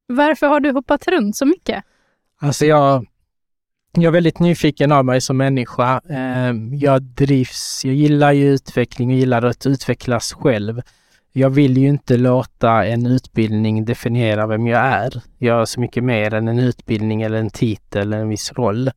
Varför 0.06 0.46
har 0.46 0.60
du 0.60 0.72
hoppat 0.72 1.08
runt 1.08 1.36
så 1.36 1.46
mycket? 1.46 1.84
Alltså 2.40 2.66
jag, 2.66 3.06
jag 3.92 4.04
är 4.04 4.10
väldigt 4.10 4.38
nyfiken 4.38 4.92
av 4.92 5.04
mig 5.04 5.20
som 5.20 5.36
människa. 5.36 6.00
Eh, 6.10 6.54
jag 6.72 7.02
drivs, 7.02 7.82
jag 7.84 7.94
gillar 7.94 8.32
ju 8.32 8.54
utveckling 8.54 9.10
och 9.10 9.16
gillar 9.16 9.42
att 9.42 9.66
utvecklas 9.66 10.32
själv. 10.32 10.82
Jag 11.32 11.50
vill 11.50 11.76
ju 11.76 11.88
inte 11.88 12.16
låta 12.16 12.84
en 12.86 13.06
utbildning 13.06 13.84
definiera 13.84 14.46
vem 14.46 14.66
jag 14.66 14.80
är. 14.80 15.22
Jag 15.38 15.60
är 15.60 15.64
så 15.64 15.80
mycket 15.80 16.04
mer 16.04 16.34
än 16.34 16.48
en 16.48 16.58
utbildning 16.58 17.22
eller 17.22 17.38
en 17.38 17.50
titel 17.50 18.02
eller 18.02 18.18
en 18.18 18.28
viss 18.28 18.52
roll. 18.52 18.90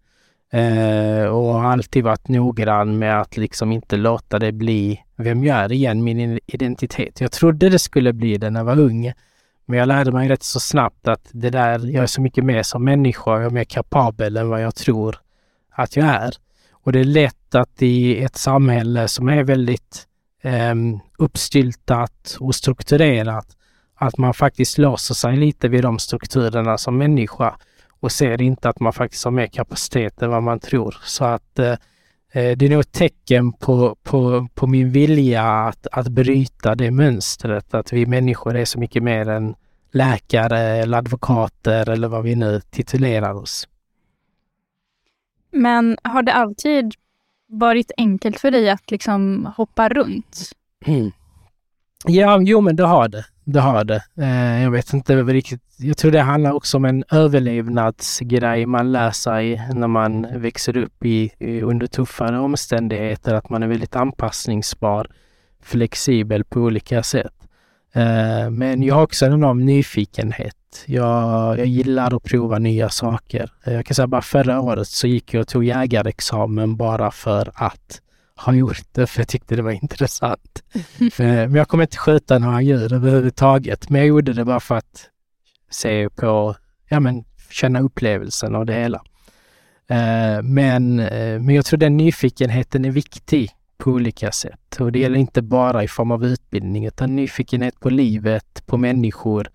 Eh, 0.53 1.25
och 1.25 1.53
har 1.53 1.71
alltid 1.71 2.03
varit 2.03 2.27
noggrann 2.27 3.00
med 3.00 3.21
att 3.21 3.38
liksom 3.38 3.71
inte 3.71 3.97
låta 3.97 4.39
det 4.39 4.51
bli 4.51 5.01
vem 5.15 5.43
jag 5.43 5.57
är 5.57 5.71
igen, 5.71 6.03
min 6.03 6.39
identitet. 6.45 7.21
Jag 7.21 7.31
trodde 7.31 7.69
det 7.69 7.79
skulle 7.79 8.13
bli 8.13 8.38
det 8.38 8.50
när 8.50 8.59
jag 8.59 8.65
var 8.65 8.79
ung. 8.79 9.13
Men 9.65 9.79
jag 9.79 9.88
lärde 9.88 10.11
mig 10.11 10.29
rätt 10.29 10.43
så 10.43 10.59
snabbt 10.59 11.07
att 11.07 11.29
det 11.31 11.50
där, 11.50 11.79
jag 11.79 12.03
är 12.03 12.07
så 12.07 12.21
mycket 12.21 12.43
mer 12.45 12.63
som 12.63 12.83
människa, 12.83 13.31
jag 13.31 13.45
är 13.45 13.50
mer 13.50 13.63
kapabel 13.63 14.38
än 14.38 14.50
vad 14.50 14.61
jag 14.61 14.75
tror 14.75 15.15
att 15.71 15.95
jag 15.95 16.05
är. 16.07 16.33
Och 16.71 16.91
det 16.91 17.00
är 17.00 17.03
lätt 17.03 17.55
att 17.55 17.81
i 17.81 18.23
ett 18.23 18.38
samhälle 18.38 19.07
som 19.07 19.29
är 19.29 19.43
väldigt 19.43 20.07
eh, 20.41 20.75
uppstyltat 21.17 22.38
och 22.39 22.55
strukturerat, 22.55 23.48
att 23.95 24.17
man 24.17 24.33
faktiskt 24.33 24.77
låser 24.77 25.13
sig 25.13 25.38
lite 25.38 25.67
vid 25.67 25.83
de 25.83 26.00
strukturerna 26.00 26.77
som 26.77 26.98
människa 26.98 27.55
och 28.00 28.12
ser 28.12 28.41
inte 28.41 28.69
att 28.69 28.79
man 28.79 28.93
faktiskt 28.93 29.24
har 29.24 29.31
mer 29.31 29.48
kapacitet 29.48 30.21
än 30.21 30.29
vad 30.29 30.43
man 30.43 30.60
tror. 30.60 30.98
Så 31.03 31.25
att 31.25 31.60
eh, 31.60 31.71
eh, 32.31 32.57
det 32.57 32.65
är 32.65 32.69
nog 32.69 32.79
ett 32.79 32.91
tecken 32.91 33.53
på, 33.53 33.95
på, 34.03 34.48
på 34.53 34.67
min 34.67 34.91
vilja 34.91 35.43
att, 35.43 35.88
att 35.91 36.07
bryta 36.07 36.75
det 36.75 36.91
mönstret, 36.91 37.74
att 37.74 37.93
vi 37.93 38.05
människor 38.05 38.55
är 38.55 38.65
så 38.65 38.79
mycket 38.79 39.03
mer 39.03 39.29
än 39.29 39.55
läkare 39.91 40.60
eller 40.60 40.98
advokater 40.98 41.89
eller 41.89 42.07
vad 42.07 42.24
vi 42.24 42.36
nu 42.36 42.62
titulerar 42.69 43.33
oss. 43.33 43.67
Men 45.51 45.98
har 46.03 46.24
det 46.24 46.33
alltid 46.33 46.93
varit 47.51 47.91
enkelt 47.98 48.39
för 48.39 48.51
dig 48.51 48.70
att 48.70 48.91
liksom 48.91 49.50
hoppa 49.55 49.89
runt? 49.89 50.51
Mm. 50.86 51.12
Ja, 52.08 52.41
jo 52.41 52.62
men 52.62 52.75
det 52.75 52.86
har 52.86 53.08
det. 53.08 53.25
Det 53.43 53.60
har 53.60 53.84
det. 53.84 54.03
Eh, 54.17 54.63
jag 54.63 54.72
vet 54.72 54.93
inte 54.93 55.15
riktigt. 55.15 55.62
Jag 55.77 55.98
tror 55.98 56.12
det 56.12 56.22
handlar 56.22 56.51
också 56.51 56.77
om 56.77 56.86
en 56.86 57.03
överlevnadsgrej 57.12 58.65
man 58.65 58.91
lär 58.91 59.12
sig 59.12 59.62
när 59.74 59.88
man 59.88 60.27
växer 60.41 60.77
upp 60.77 61.05
i, 61.05 61.31
under 61.63 61.88
tuffare 61.88 62.39
omständigheter. 62.39 63.34
Att 63.34 63.50
man 63.50 63.63
är 63.63 63.67
väldigt 63.67 63.96
anpassningsbar, 63.96 65.08
flexibel 65.63 66.43
på 66.43 66.60
olika 66.60 67.03
sätt. 67.03 67.34
Eh, 67.93 68.50
men 68.50 68.84
jag 68.84 68.96
har 68.96 69.03
också 69.03 69.25
en 69.25 69.34
enorm 69.34 69.65
nyfikenhet. 69.65 70.55
Jag, 70.85 71.59
jag 71.59 71.65
gillar 71.65 72.15
att 72.15 72.23
prova 72.23 72.59
nya 72.59 72.89
saker. 72.89 73.51
Eh, 73.63 73.73
jag 73.73 73.85
kan 73.85 73.95
säga 73.95 74.07
bara 74.07 74.21
förra 74.21 74.61
året 74.61 74.87
så 74.87 75.07
gick 75.07 75.33
jag 75.33 75.41
och 75.41 75.47
tog 75.47 75.63
jägarexamen 75.63 76.75
bara 76.77 77.11
för 77.11 77.51
att 77.55 78.01
ha 78.35 78.53
gjort 78.53 78.83
det 78.91 79.07
för 79.07 79.19
jag 79.19 79.27
tyckte 79.27 79.55
det 79.55 79.61
var 79.61 79.71
intressant. 79.71 80.63
men 81.17 81.55
jag 81.55 81.67
kommer 81.67 81.83
inte 81.83 81.97
skjuta 81.97 82.39
några 82.39 82.61
djur 82.61 82.93
överhuvudtaget. 82.93 83.89
Men 83.89 84.01
jag 84.01 84.07
gjorde 84.07 84.33
det 84.33 84.45
bara 84.45 84.59
för 84.59 84.75
att 84.75 85.09
se 85.69 86.09
på, 86.09 86.55
ja 86.89 86.99
men 86.99 87.23
känna 87.49 87.79
upplevelsen 87.79 88.55
av 88.55 88.65
det 88.65 88.73
hela. 88.73 89.01
Eh, 89.87 90.41
men, 90.43 90.95
men 91.45 91.49
jag 91.49 91.65
tror 91.65 91.77
den 91.77 91.97
nyfikenheten 91.97 92.85
är 92.85 92.91
viktig 92.91 93.51
på 93.81 93.91
olika 93.91 94.31
sätt. 94.31 94.77
Och 94.79 94.91
det 94.91 94.99
gäller 94.99 95.19
inte 95.19 95.41
bara 95.41 95.83
i 95.83 95.87
form 95.87 96.11
av 96.11 96.25
utbildning 96.25 96.85
utan 96.85 97.15
nyfikenhet 97.15 97.79
på 97.79 97.89
livet, 97.89 98.63
på 98.65 98.77
människor. 98.77 99.49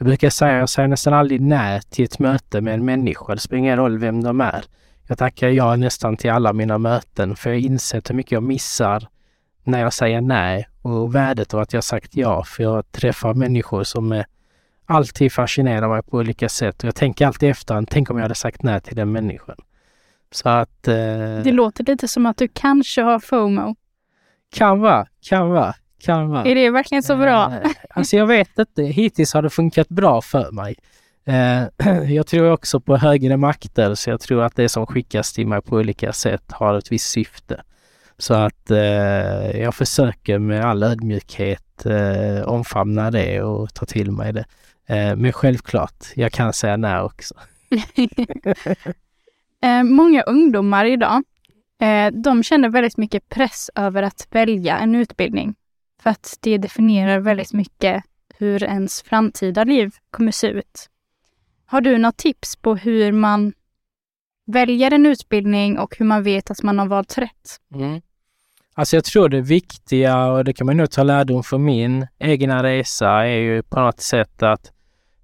Jag 0.00 0.06
brukar 0.06 0.30
säga, 0.30 0.58
jag 0.58 0.68
säger 0.68 0.88
nästan 0.88 1.14
aldrig 1.14 1.40
nej 1.40 1.80
till 1.90 2.04
ett 2.04 2.18
möte 2.18 2.60
med 2.60 2.74
en 2.74 2.84
människa. 2.84 3.34
Det 3.34 3.40
spelar 3.40 3.58
ingen 3.58 3.76
roll 3.76 3.98
vem 3.98 4.22
de 4.22 4.40
är. 4.40 4.64
Jag 5.08 5.18
tackar 5.18 5.48
ja 5.48 5.76
nästan 5.76 6.16
till 6.16 6.30
alla 6.30 6.52
mina 6.52 6.78
möten 6.78 7.36
för 7.36 7.50
jag 7.50 7.60
inser 7.60 8.02
hur 8.08 8.14
mycket 8.14 8.32
jag 8.32 8.42
missar 8.42 9.08
när 9.64 9.80
jag 9.80 9.92
säger 9.92 10.20
nej 10.20 10.68
och 10.82 11.14
värdet 11.14 11.54
av 11.54 11.60
att 11.60 11.72
jag 11.72 11.84
sagt 11.84 12.16
ja. 12.16 12.44
För 12.44 12.62
jag 12.62 12.92
träffar 12.92 13.34
människor 13.34 13.84
som 13.84 14.12
är 14.12 14.26
alltid 14.86 15.32
fascinerar 15.32 15.88
mig 15.88 16.02
på 16.02 16.16
olika 16.16 16.48
sätt 16.48 16.82
och 16.82 16.86
jag 16.86 16.94
tänker 16.94 17.26
alltid 17.26 17.50
efter, 17.50 17.84
tänk 17.90 18.10
om 18.10 18.16
jag 18.16 18.24
hade 18.24 18.34
sagt 18.34 18.62
nej 18.62 18.80
till 18.80 18.96
den 18.96 19.12
människan. 19.12 19.56
Så 20.30 20.48
att... 20.48 20.88
Eh, 20.88 20.94
det 21.44 21.52
låter 21.52 21.84
lite 21.84 22.08
som 22.08 22.26
att 22.26 22.36
du 22.36 22.48
kanske 22.48 23.02
har 23.02 23.18
FOMO. 23.18 23.76
Kan 24.52 24.80
vara, 24.80 25.06
kan 25.28 25.50
vara, 25.50 25.74
vara. 26.08 26.44
Är 26.44 26.54
det 26.54 26.70
verkligen 26.70 27.02
så 27.02 27.16
bra? 27.16 27.52
Eh, 27.52 27.70
alltså 27.90 28.16
jag 28.16 28.26
vet 28.26 28.58
inte. 28.58 28.82
Hittills 28.82 29.34
har 29.34 29.42
det 29.42 29.50
funkat 29.50 29.88
bra 29.88 30.22
för 30.22 30.50
mig. 30.52 30.76
Eh, 31.24 31.62
jag 32.08 32.26
tror 32.26 32.50
också 32.50 32.80
på 32.80 32.96
högre 32.96 33.36
makter 33.36 33.94
så 33.94 34.10
jag 34.10 34.20
tror 34.20 34.42
att 34.42 34.56
det 34.56 34.68
som 34.68 34.86
skickas 34.86 35.32
till 35.32 35.46
mig 35.46 35.62
på 35.62 35.76
olika 35.76 36.12
sätt 36.12 36.52
har 36.52 36.78
ett 36.78 36.92
visst 36.92 37.10
syfte. 37.10 37.62
Så 38.18 38.34
att 38.34 38.70
eh, 38.70 39.60
jag 39.60 39.74
försöker 39.74 40.38
med 40.38 40.64
all 40.64 40.82
ödmjukhet 40.82 41.86
eh, 41.86 42.48
omfamna 42.48 43.10
det 43.10 43.42
och 43.42 43.74
ta 43.74 43.86
till 43.86 44.10
mig 44.12 44.32
det. 44.32 44.44
Eh, 44.86 45.16
men 45.16 45.32
självklart, 45.32 46.04
jag 46.14 46.32
kan 46.32 46.52
säga 46.52 46.76
nej 46.76 47.00
också. 47.00 47.34
Eh, 49.62 49.82
många 49.82 50.22
ungdomar 50.22 50.84
idag, 50.84 51.22
eh, 51.80 52.12
de 52.12 52.42
känner 52.42 52.68
väldigt 52.68 52.96
mycket 52.96 53.28
press 53.28 53.70
över 53.74 54.02
att 54.02 54.28
välja 54.30 54.78
en 54.78 54.94
utbildning. 54.94 55.54
För 56.02 56.10
att 56.10 56.38
det 56.40 56.58
definierar 56.58 57.18
väldigt 57.18 57.52
mycket 57.52 58.04
hur 58.38 58.62
ens 58.62 59.02
framtida 59.02 59.64
liv 59.64 59.90
kommer 60.10 60.32
se 60.32 60.46
ut. 60.46 60.90
Har 61.66 61.80
du 61.80 61.98
något 61.98 62.16
tips 62.16 62.56
på 62.56 62.74
hur 62.76 63.12
man 63.12 63.52
väljer 64.46 64.94
en 64.94 65.06
utbildning 65.06 65.78
och 65.78 65.96
hur 65.98 66.06
man 66.06 66.22
vet 66.22 66.50
att 66.50 66.62
man 66.62 66.78
har 66.78 66.86
valt 66.86 67.18
rätt? 67.18 67.60
Mm. 67.74 68.00
Alltså 68.74 68.96
jag 68.96 69.04
tror 69.04 69.28
det 69.28 69.40
viktiga, 69.40 70.26
och 70.26 70.44
det 70.44 70.52
kan 70.52 70.66
man 70.66 70.76
nog 70.76 70.90
ta 70.90 71.02
lärdom 71.02 71.42
för 71.42 71.58
min 71.58 72.06
egna 72.18 72.62
resa, 72.62 73.10
är 73.10 73.38
ju 73.38 73.62
på 73.62 73.80
något 73.80 74.00
sätt 74.00 74.42
att 74.42 74.72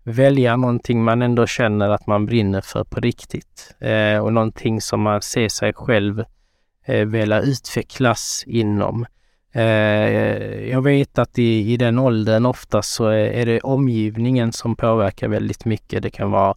välja 0.02 0.56
någonting 0.56 1.04
man 1.04 1.22
ändå 1.22 1.46
känner 1.46 1.88
att 1.90 2.06
man 2.06 2.26
brinner 2.26 2.60
för 2.60 2.84
på 2.84 3.00
riktigt 3.00 3.74
eh, 3.80 4.18
och 4.18 4.32
någonting 4.32 4.80
som 4.80 5.00
man 5.00 5.22
ser 5.22 5.48
sig 5.48 5.72
själv 5.72 6.24
eh, 6.84 7.06
vilja 7.06 7.40
utvecklas 7.40 8.44
inom. 8.46 9.06
Eh, 9.56 10.68
jag 10.70 10.82
vet 10.82 11.18
att 11.18 11.38
i, 11.38 11.72
i 11.72 11.76
den 11.76 11.98
åldern 11.98 12.46
oftast 12.46 12.92
så 12.92 13.06
är, 13.06 13.46
det 13.46 13.60
omgivningen 13.60 14.52
som 14.52 14.76
påverkar 14.76 15.28
väldigt 15.28 15.64
mycket. 15.64 16.02
Det 16.02 16.10
kan 16.10 16.30
vara 16.30 16.54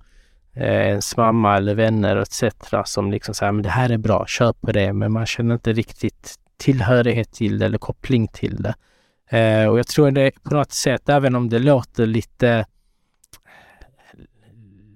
eh, 0.54 0.88
ens 0.88 1.18
mamma 1.18 1.58
eller 1.58 1.76
vänner 1.76 2.16
etc. 2.16 2.44
som 2.86 3.12
liksom 3.12 3.34
säger 3.34 3.52
men 3.52 3.64
det 3.64 3.70
här 3.70 3.90
är 3.90 3.98
bra, 3.98 4.26
kör 4.28 4.54
på 4.54 4.72
det, 4.72 4.94
men 4.94 5.12
man 5.12 5.26
känner 5.26 5.54
inte 5.54 5.74
riktigt 5.74 6.36
tillhörighet 6.58 7.32
till 7.32 7.60
det 7.60 7.66
eller 7.66 7.78
koppling 7.78 8.28
till 8.28 8.56
det. 8.56 8.76
Eh, 9.38 9.70
och 9.70 9.80
jag 9.80 9.88
tror 9.88 10.12
det 10.12 10.44
på 10.44 10.54
något 10.54 10.72
sätt, 10.72 11.10
även 11.10 11.36
om 11.36 11.50
det 11.50 11.60
låter 11.60 12.06
lite 12.06 12.66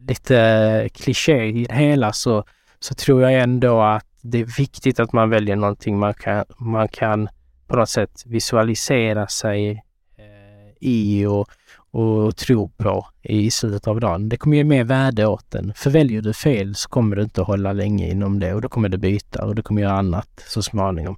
lite 0.07 0.89
kliché 0.93 1.45
i 1.45 1.65
det 1.65 1.75
hela 1.75 2.13
så, 2.13 2.43
så 2.79 2.93
tror 2.93 3.21
jag 3.21 3.33
ändå 3.33 3.81
att 3.81 4.07
det 4.21 4.39
är 4.39 4.57
viktigt 4.57 4.99
att 4.99 5.13
man 5.13 5.29
väljer 5.29 5.55
någonting 5.55 5.99
man 5.99 6.13
kan, 6.13 6.45
man 6.57 6.87
kan 6.87 7.29
på 7.67 7.75
något 7.75 7.89
sätt 7.89 8.23
visualisera 8.25 9.27
sig 9.27 9.71
eh, 10.17 10.73
i 10.79 11.25
och, 11.25 11.49
och 11.91 12.35
tro 12.35 12.69
på 12.69 13.05
i 13.21 13.51
slutet 13.51 13.87
av 13.87 13.99
dagen. 13.99 14.29
Det 14.29 14.37
kommer 14.37 14.57
ge 14.57 14.63
mer 14.63 14.83
värde 14.83 15.25
åt 15.25 15.51
den. 15.51 15.73
För 15.75 15.89
väljer 15.89 16.21
du 16.21 16.33
fel 16.33 16.75
så 16.75 16.89
kommer 16.89 17.15
du 17.15 17.21
inte 17.23 17.41
hålla 17.41 17.73
länge 17.73 18.09
inom 18.11 18.39
det 18.39 18.53
och 18.53 18.61
då 18.61 18.69
kommer 18.69 18.89
du 18.89 18.97
byta 18.97 19.45
och 19.45 19.55
du 19.55 19.61
kommer 19.61 19.81
göra 19.81 19.93
annat 19.93 20.43
så 20.47 20.61
småningom. 20.61 21.17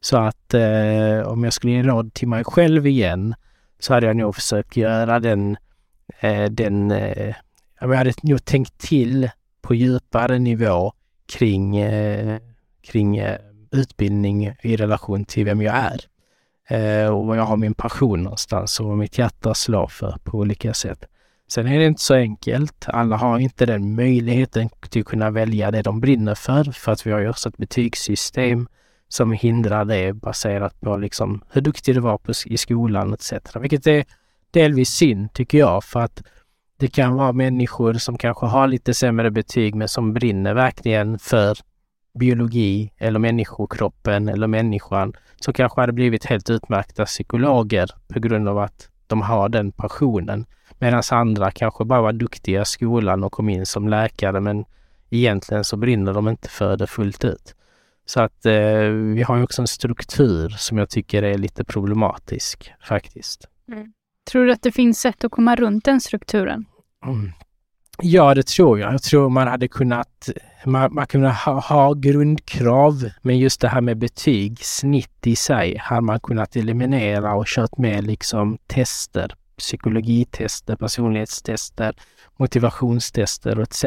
Så 0.00 0.16
att 0.16 0.54
eh, 0.54 1.20
om 1.26 1.44
jag 1.44 1.52
skulle 1.52 1.72
ge 1.72 1.82
råd 1.82 2.14
till 2.14 2.28
mig 2.28 2.44
själv 2.44 2.86
igen 2.86 3.34
så 3.78 3.94
hade 3.94 4.06
jag 4.06 4.16
nog 4.16 4.34
försökt 4.34 4.76
göra 4.76 5.20
den, 5.20 5.56
eh, 6.20 6.44
den 6.44 6.90
eh, 6.90 7.34
jag 7.80 7.94
hade 7.94 8.12
nog 8.22 8.44
tänkt 8.44 8.78
till 8.78 9.30
på 9.62 9.74
djupare 9.74 10.38
nivå 10.38 10.92
kring, 11.26 11.76
eh, 11.76 12.38
kring 12.80 13.16
eh, 13.16 13.38
utbildning 13.78 14.54
i 14.62 14.76
relation 14.76 15.24
till 15.24 15.44
vem 15.44 15.62
jag 15.62 15.74
är. 15.76 16.00
Eh, 16.68 17.08
och 17.08 17.26
vad 17.26 17.38
jag 17.38 17.44
har 17.44 17.56
min 17.56 17.74
passion 17.74 18.22
någonstans 18.22 18.80
och 18.80 18.86
vad 18.86 18.98
mitt 18.98 19.18
hjärta 19.18 19.54
slår 19.54 19.86
för 19.86 20.16
på 20.24 20.38
olika 20.38 20.74
sätt. 20.74 21.04
Sen 21.48 21.66
är 21.66 21.78
det 21.78 21.86
inte 21.86 22.02
så 22.02 22.14
enkelt. 22.14 22.84
Alla 22.88 23.16
har 23.16 23.38
inte 23.38 23.66
den 23.66 23.94
möjligheten 23.94 24.68
till 24.90 25.00
att 25.00 25.06
kunna 25.06 25.30
välja 25.30 25.70
det 25.70 25.82
de 25.82 26.00
brinner 26.00 26.34
för, 26.34 26.64
för 26.64 26.92
att 26.92 27.06
vi 27.06 27.10
har 27.10 27.20
ju 27.20 27.28
också 27.28 27.48
ett 27.48 27.56
betygssystem 27.56 28.68
som 29.08 29.32
hindrar 29.32 29.84
det 29.84 30.12
baserat 30.12 30.80
på 30.80 30.96
liksom 30.96 31.44
hur 31.50 31.60
duktig 31.60 31.94
du 31.94 32.00
var 32.00 32.18
på, 32.18 32.32
i 32.46 32.56
skolan 32.56 33.14
etc. 33.14 33.32
Vilket 33.60 33.86
är 33.86 34.04
delvis 34.50 34.90
synd 34.90 35.32
tycker 35.32 35.58
jag, 35.58 35.84
för 35.84 36.00
att 36.00 36.22
det 36.78 36.88
kan 36.88 37.14
vara 37.14 37.32
människor 37.32 37.94
som 37.94 38.18
kanske 38.18 38.46
har 38.46 38.66
lite 38.66 38.94
sämre 38.94 39.30
betyg 39.30 39.74
men 39.74 39.88
som 39.88 40.12
brinner 40.12 40.54
verkligen 40.54 41.18
för 41.18 41.58
biologi 42.18 42.92
eller 42.98 43.18
människokroppen 43.18 44.28
eller 44.28 44.46
människan 44.46 45.12
som 45.40 45.54
kanske 45.54 45.80
hade 45.80 45.92
blivit 45.92 46.24
helt 46.24 46.50
utmärkta 46.50 47.04
psykologer 47.04 47.90
på 48.08 48.20
grund 48.20 48.48
av 48.48 48.58
att 48.58 48.90
de 49.06 49.22
har 49.22 49.48
den 49.48 49.72
passionen. 49.72 50.46
Medan 50.78 51.02
andra 51.10 51.50
kanske 51.50 51.84
bara 51.84 52.00
var 52.00 52.12
duktiga 52.12 52.62
i 52.62 52.64
skolan 52.64 53.24
och 53.24 53.32
kom 53.32 53.48
in 53.48 53.66
som 53.66 53.88
läkare 53.88 54.40
men 54.40 54.64
egentligen 55.10 55.64
så 55.64 55.76
brinner 55.76 56.14
de 56.14 56.28
inte 56.28 56.48
för 56.48 56.76
det 56.76 56.86
fullt 56.86 57.24
ut. 57.24 57.54
Så 58.06 58.20
att 58.20 58.46
eh, 58.46 58.80
vi 59.14 59.22
har 59.22 59.36
ju 59.36 59.42
också 59.42 59.62
en 59.62 59.66
struktur 59.66 60.48
som 60.48 60.78
jag 60.78 60.90
tycker 60.90 61.22
är 61.22 61.38
lite 61.38 61.64
problematisk 61.64 62.72
faktiskt. 62.80 63.48
Mm. 63.72 63.92
Tror 64.30 64.44
du 64.44 64.52
att 64.52 64.62
det 64.62 64.72
finns 64.72 65.00
sätt 65.00 65.24
att 65.24 65.30
komma 65.30 65.56
runt 65.56 65.84
den 65.84 66.00
strukturen? 66.00 66.64
Mm. 67.06 67.32
Ja, 68.02 68.34
det 68.34 68.46
tror 68.46 68.78
jag. 68.78 68.92
Jag 68.92 69.02
tror 69.02 69.28
man 69.28 69.48
hade 69.48 69.68
kunnat 69.68 70.28
man, 70.66 70.94
man 70.94 71.06
kunde 71.06 71.30
ha, 71.30 71.60
ha 71.60 71.94
grundkrav, 71.94 73.10
men 73.22 73.38
just 73.38 73.60
det 73.60 73.68
här 73.68 73.80
med 73.80 73.98
betyg, 73.98 74.64
snitt 74.64 75.26
i 75.26 75.36
sig, 75.36 75.76
hade 75.76 76.00
man 76.00 76.20
kunnat 76.20 76.56
eliminera 76.56 77.34
och 77.34 77.46
kört 77.46 77.78
med 77.78 78.04
liksom 78.04 78.58
tester, 78.66 79.34
psykologitester, 79.58 80.76
personlighetstester, 80.76 81.96
motivationstester 82.36 83.60
etc. 83.60 83.84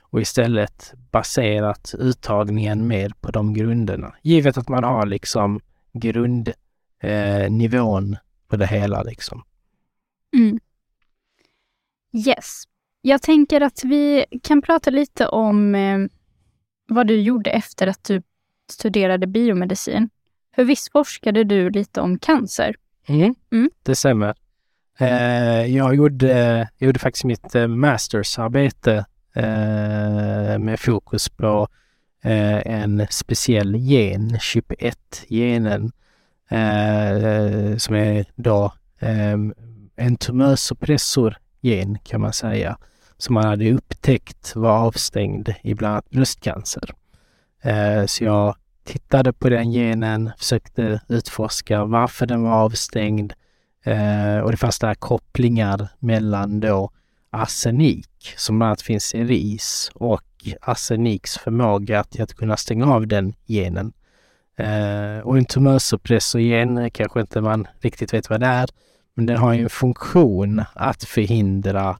Och 0.00 0.20
istället 0.20 0.94
baserat 1.10 1.94
uttagningen 1.98 2.86
mer 2.86 3.12
på 3.20 3.30
de 3.30 3.54
grunderna. 3.54 4.14
Givet 4.22 4.58
att 4.58 4.68
man 4.68 4.84
har 4.84 5.06
liksom 5.06 5.60
grundnivån 5.92 8.12
eh, 8.12 8.18
på 8.48 8.56
det 8.56 8.66
hela 8.66 9.02
liksom. 9.02 9.42
Mm. 10.36 10.60
Yes. 12.12 12.64
Jag 13.06 13.22
tänker 13.22 13.60
att 13.60 13.84
vi 13.84 14.24
kan 14.42 14.62
prata 14.62 14.90
lite 14.90 15.26
om 15.26 15.74
eh, 15.74 15.98
vad 16.88 17.06
du 17.06 17.20
gjorde 17.20 17.50
efter 17.50 17.86
att 17.86 18.04
du 18.04 18.22
studerade 18.70 19.26
biomedicin. 19.26 20.10
För 20.54 20.64
visst 20.64 20.92
forskade 20.92 21.44
du 21.44 21.70
lite 21.70 22.00
om 22.00 22.18
cancer? 22.18 22.74
Mm, 23.08 23.34
mm. 23.52 23.70
det 23.82 23.94
stämmer. 23.94 24.34
Eh, 24.98 25.66
jag 25.76 25.94
gjorde, 25.94 26.68
gjorde 26.78 26.98
faktiskt 26.98 27.24
mitt 27.24 27.54
eh, 27.54 27.66
mastersarbete 27.66 29.04
eh, 29.34 30.58
med 30.58 30.80
fokus 30.80 31.28
på 31.28 31.68
eh, 32.22 32.66
en 32.66 33.06
speciell 33.10 33.76
gen, 33.76 34.30
CYP1-genen, 34.30 35.92
eh, 36.48 37.76
som 37.76 37.94
är 37.94 38.26
då 38.34 38.72
en 39.96 40.16
tumörsuppressor 40.16 41.36
gen 41.60 41.98
kan 41.98 42.20
man 42.20 42.32
säga 42.32 42.78
som 43.18 43.34
man 43.34 43.44
hade 43.44 43.72
upptäckt 43.72 44.56
var 44.56 44.78
avstängd 44.78 45.54
i 45.62 45.74
bland 45.74 45.92
annat 45.92 46.10
bröstcancer. 46.10 46.90
Eh, 47.62 48.06
så 48.06 48.24
jag 48.24 48.56
tittade 48.84 49.32
på 49.32 49.48
den 49.48 49.72
genen, 49.72 50.30
försökte 50.38 51.00
utforska 51.08 51.84
varför 51.84 52.26
den 52.26 52.42
var 52.42 52.52
avstängd 52.52 53.32
eh, 53.84 54.38
och 54.38 54.50
det 54.50 54.56
fanns 54.56 54.78
där 54.78 54.94
kopplingar 54.94 55.88
mellan 55.98 56.60
då 56.60 56.90
arsenik 57.30 58.34
som 58.36 58.58
bland 58.58 58.68
annat 58.68 58.82
finns 58.82 59.14
i 59.14 59.24
ris 59.24 59.90
och 59.94 60.22
arseniks 60.60 61.38
förmåga 61.38 62.04
till 62.04 62.22
att 62.22 62.34
kunna 62.34 62.56
stänga 62.56 62.94
av 62.94 63.06
den 63.06 63.34
genen. 63.46 63.92
Eh, 64.56 65.18
och 65.24 65.38
en 65.38 65.44
tumörsuppressorgen 65.44 66.90
kanske 66.90 67.20
inte 67.20 67.40
man 67.40 67.66
riktigt 67.80 68.14
vet 68.14 68.30
vad 68.30 68.40
det 68.40 68.46
är, 68.46 68.68
men 69.14 69.26
den 69.26 69.36
har 69.36 69.52
ju 69.52 69.62
en 69.62 69.70
funktion 69.70 70.62
att 70.74 71.04
förhindra 71.04 71.98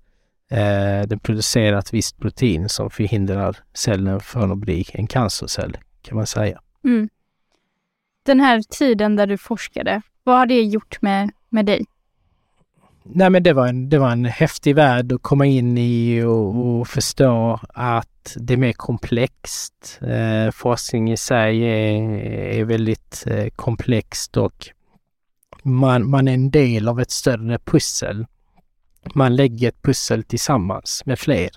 eh, 0.50 1.08
den 1.08 1.18
producerar 1.18 1.78
ett 1.78 1.94
visst 1.94 2.18
protein 2.18 2.68
som 2.68 2.90
förhindrar 2.90 3.56
cellen 3.74 4.20
från 4.20 4.52
att 4.52 4.58
bli 4.58 4.86
en 4.92 5.06
cancercell, 5.06 5.76
kan 6.02 6.16
man 6.16 6.26
säga. 6.26 6.60
Mm. 6.84 7.08
Den 8.22 8.40
här 8.40 8.62
tiden 8.62 9.16
där 9.16 9.26
du 9.26 9.38
forskade, 9.38 10.02
vad 10.22 10.38
har 10.38 10.46
det 10.46 10.62
gjort 10.62 11.02
med, 11.02 11.30
med 11.48 11.66
dig? 11.66 11.84
Nej 13.06 13.30
men 13.30 13.42
det 13.42 13.52
var, 13.52 13.66
en, 13.66 13.88
det 13.88 13.98
var 13.98 14.10
en 14.10 14.24
häftig 14.24 14.74
värld 14.74 15.12
att 15.12 15.22
komma 15.22 15.46
in 15.46 15.78
i 15.78 16.22
och, 16.22 16.66
och 16.80 16.88
förstå 16.88 17.60
att 17.68 18.36
det 18.36 18.54
är 18.54 18.58
mer 18.58 18.72
komplext. 18.72 20.00
Eh, 20.02 20.50
forskning 20.50 21.12
i 21.12 21.16
sig 21.16 21.62
är, 21.62 22.02
är 22.60 22.64
väldigt 22.64 23.24
eh, 23.26 23.46
komplext 23.56 24.36
och 24.36 24.68
man, 25.62 26.10
man 26.10 26.28
är 26.28 26.34
en 26.34 26.50
del 26.50 26.88
av 26.88 27.00
ett 27.00 27.10
större 27.10 27.58
pussel 27.58 28.26
man 29.14 29.36
lägger 29.36 29.68
ett 29.68 29.82
pussel 29.82 30.24
tillsammans 30.24 31.02
med 31.06 31.18
fler. 31.18 31.50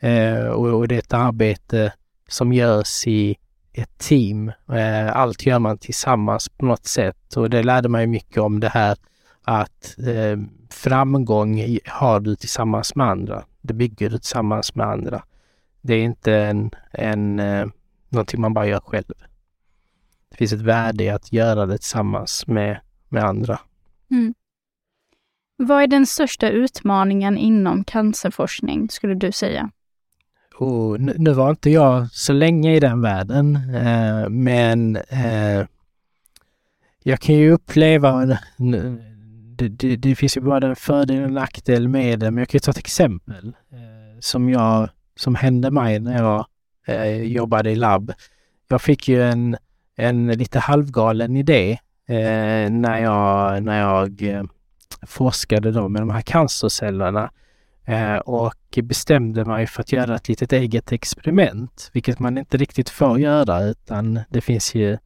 Eh, 0.00 0.46
och, 0.46 0.66
och, 0.68 0.88
det 0.88 0.94
är 0.94 0.98
ett 0.98 1.12
arbete 1.12 1.92
som 2.28 2.52
görs 2.52 3.06
i 3.06 3.36
ett 3.72 3.98
team. 3.98 4.52
Eh, 4.72 5.16
allt 5.16 5.46
gör 5.46 5.58
man 5.58 5.78
tillsammans 5.78 6.48
på 6.48 6.66
något 6.66 6.86
sätt 6.86 7.36
och 7.36 7.50
det 7.50 7.62
lärde 7.62 7.88
mig 7.88 8.06
mycket 8.06 8.38
om 8.38 8.60
det 8.60 8.68
här 8.68 8.96
att 9.42 9.96
eh, 9.98 10.38
framgång 10.70 11.78
har 11.86 12.20
du 12.20 12.36
tillsammans 12.36 12.94
med 12.94 13.06
andra. 13.06 13.44
Det 13.60 13.74
bygger 13.74 14.10
du 14.10 14.18
tillsammans 14.18 14.74
med 14.74 14.86
andra. 14.86 15.22
Det 15.80 15.94
är 15.94 16.02
inte 16.02 16.34
en, 16.34 16.70
en, 16.90 17.38
eh, 17.38 17.66
någonting 18.08 18.40
man 18.40 18.54
bara 18.54 18.66
gör 18.66 18.80
själv. 18.80 19.12
Det 20.30 20.36
finns 20.36 20.52
ett 20.52 20.60
värde 20.60 21.04
i 21.04 21.08
att 21.08 21.32
göra 21.32 21.66
det 21.66 21.78
tillsammans 21.78 22.46
med, 22.46 22.80
med 23.08 23.24
andra. 23.24 23.60
Mm. 24.10 24.34
Vad 25.60 25.82
är 25.82 25.86
den 25.86 26.06
största 26.06 26.48
utmaningen 26.48 27.38
inom 27.38 27.84
cancerforskning, 27.84 28.88
skulle 28.90 29.14
du 29.14 29.32
säga? 29.32 29.70
Oh, 30.58 30.98
nu, 30.98 31.14
nu, 31.18 31.32
var 31.32 31.50
inte 31.50 31.70
jag 31.70 32.10
så 32.10 32.32
länge 32.32 32.76
i 32.76 32.80
den 32.80 33.00
världen, 33.00 33.56
eh, 33.74 34.28
men 34.28 34.96
eh, 34.96 35.66
jag 37.02 37.20
kan 37.20 37.34
ju 37.34 37.50
uppleva, 37.50 38.38
det, 39.56 39.68
det, 39.68 39.96
det, 39.96 40.14
finns 40.14 40.36
ju 40.36 40.40
både 40.40 40.66
en 40.66 40.76
fördel 40.76 41.18
och 41.22 41.28
en 41.28 41.34
nackdel 41.34 41.88
med 41.88 42.18
det, 42.18 42.30
men 42.30 42.38
jag 42.38 42.48
kan 42.48 42.56
ju 42.56 42.60
ta 42.60 42.70
ett 42.70 42.78
exempel 42.78 43.46
eh, 43.72 44.20
som 44.20 44.50
jag, 44.50 44.88
som 45.16 45.34
hände 45.34 45.70
mig 45.70 46.00
när 46.00 46.22
jag 46.22 46.46
eh, 46.86 47.22
jobbade 47.22 47.70
i 47.70 47.74
labb. 47.74 48.12
Jag 48.68 48.82
fick 48.82 49.08
ju 49.08 49.22
en, 49.22 49.56
en 49.96 50.26
lite 50.26 50.58
halvgalen 50.58 51.36
idé 51.36 51.78
eh, 52.06 52.70
när 52.70 52.98
jag, 52.98 53.62
när 53.62 53.80
jag 53.80 54.22
eh, 54.22 54.42
forskade 55.02 55.72
då 55.72 55.88
med 55.88 56.02
de 56.02 56.10
här 56.10 56.20
cancercellerna 56.20 57.30
eh, 57.84 58.16
och 58.16 58.78
bestämde 58.82 59.44
mig 59.44 59.66
för 59.66 59.80
att 59.80 59.92
göra 59.92 60.16
ett 60.16 60.28
litet 60.28 60.52
eget 60.52 60.92
experiment, 60.92 61.90
vilket 61.92 62.18
man 62.18 62.38
inte 62.38 62.56
riktigt 62.56 62.90
får 62.90 63.20
göra 63.20 63.64
utan 63.64 64.20
det 64.28 64.40
finns 64.40 64.74
ju 64.74 64.98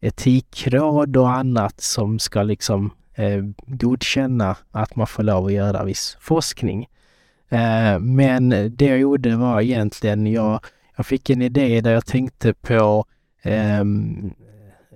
etikråd 0.00 1.16
och 1.16 1.30
annat 1.30 1.80
som 1.80 2.18
ska 2.18 2.42
liksom 2.42 2.90
eh, 3.14 3.42
godkänna 3.66 4.56
att 4.70 4.96
man 4.96 5.06
får 5.06 5.22
lov 5.22 5.46
att 5.46 5.52
göra 5.52 5.84
viss 5.84 6.16
forskning. 6.20 6.88
Eh, 7.48 7.98
men 7.98 8.48
det 8.76 8.86
jag 8.86 8.98
gjorde 8.98 9.36
var 9.36 9.60
egentligen, 9.60 10.26
jag, 10.26 10.64
jag 10.96 11.06
fick 11.06 11.30
en 11.30 11.42
idé 11.42 11.80
där 11.80 11.92
jag 11.92 12.06
tänkte 12.06 12.54
på 12.54 13.04
ehm, 13.42 14.32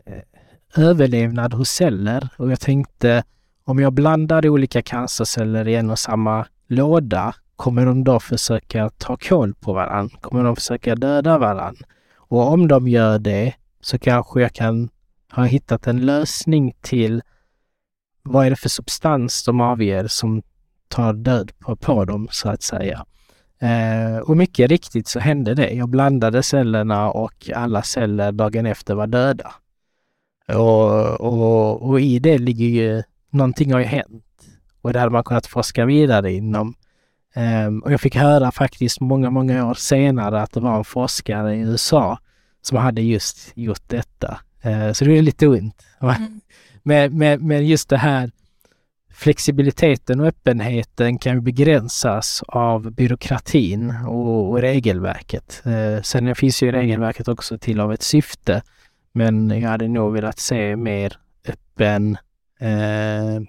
eh, 0.07 0.83
överlevnad 0.85 1.55
hos 1.55 1.71
celler 1.71 2.29
och 2.37 2.51
jag 2.51 2.61
tänkte 2.61 3.25
om 3.67 3.79
jag 3.79 3.93
blandar 3.93 4.49
olika 4.49 4.83
cancerceller 4.83 5.69
i 5.69 5.75
en 5.75 5.91
och 5.91 5.99
samma 5.99 6.47
låda, 6.67 7.35
kommer 7.57 7.87
de 7.87 8.05
då 8.05 8.21
försöka 8.21 8.91
ta 8.99 9.17
koll 9.17 9.55
på 9.55 9.73
varandra? 9.73 10.19
Kommer 10.21 10.45
de 10.45 10.57
försöka 10.57 10.95
döda 10.95 11.39
varandra? 11.39 11.87
Och 12.17 12.53
om 12.53 12.69
de 12.69 12.89
gör 12.89 13.19
det 13.19 13.55
så 13.81 13.99
kanske 13.99 14.41
jag 14.41 14.53
kan 14.53 14.89
ha 15.33 15.45
hittat 15.45 15.87
en 15.87 16.07
lösning 16.07 16.75
till 16.81 17.23
vad 18.23 18.47
är 18.47 18.51
det 18.51 18.57
för 18.57 18.69
substans 18.69 19.45
de 19.45 19.61
avger 19.61 20.07
som 20.07 20.43
tar 20.89 21.13
död 21.13 21.53
på, 21.59 21.77
på 21.77 22.05
dem 22.05 22.29
så 22.31 22.49
att 22.49 22.63
säga. 22.63 23.07
Eh, 23.59 24.19
och 24.19 24.37
mycket 24.37 24.71
riktigt 24.71 25.09
så 25.09 25.21
hände 25.21 25.55
det. 25.55 25.71
Jag 25.71 25.89
blandade 25.89 26.43
cellerna 26.43 27.11
och 27.11 27.51
alla 27.55 27.83
celler 27.83 28.33
dagen 28.33 28.67
efter 28.67 28.95
var 28.95 29.07
döda. 29.07 29.55
Och, 30.49 31.21
och, 31.21 31.89
och 31.89 32.01
i 32.01 32.19
det 32.19 32.39
ligger 32.39 32.67
ju 32.67 33.03
någonting 33.31 33.73
har 33.73 33.81
ju 33.81 33.87
hänt 33.87 34.25
och 34.83 34.93
det 34.93 34.99
hade 34.99 35.13
man 35.13 35.25
kunnat 35.25 35.47
forska 35.47 35.85
vidare 35.85 36.33
inom. 36.33 36.75
Um, 37.37 37.79
och 37.79 37.93
jag 37.93 38.01
fick 38.01 38.17
höra 38.17 38.51
faktiskt 38.53 39.01
många, 39.01 39.31
många 39.31 39.67
år 39.67 39.75
senare 39.75 40.43
att 40.43 40.53
det 40.53 40.61
var 40.61 40.79
en 40.79 40.85
forskare 40.85 41.57
i 41.57 41.61
USA 41.61 42.19
som 42.63 42.79
hade 42.79 43.03
just 43.03 43.53
gjort 43.55 43.89
detta. 43.89 44.41
Uh, 44.67 44.93
så 44.93 45.05
det 45.05 45.19
är 45.19 45.23
lite 45.23 45.47
ont. 45.47 45.87
Mm. 46.01 46.41
med, 46.83 47.13
med, 47.13 47.43
med 47.43 47.67
just 47.67 47.89
det 47.89 47.97
här 47.97 48.31
flexibiliteten 49.17 50.21
och 50.21 50.27
öppenheten 50.27 51.19
kan 51.19 51.45
begränsas 51.45 52.43
av 52.49 52.91
byråkratin 52.91 53.95
och, 54.07 54.51
och 54.51 54.61
regelverket. 54.61 55.63
Eh, 55.65 56.03
sen 56.03 56.35
finns 56.35 56.63
ju 56.63 56.73
regelverket 56.73 57.29
också 57.29 57.59
till 57.59 57.81
av 57.81 57.93
ett 57.93 58.03
syfte, 58.03 58.63
men 59.13 59.51
jag 59.51 59.71
hade 59.71 59.89
nog 59.89 60.13
velat 60.13 60.39
se 60.39 60.77
mer 60.77 61.17
öppen 61.49 62.17
eh, 62.61 63.43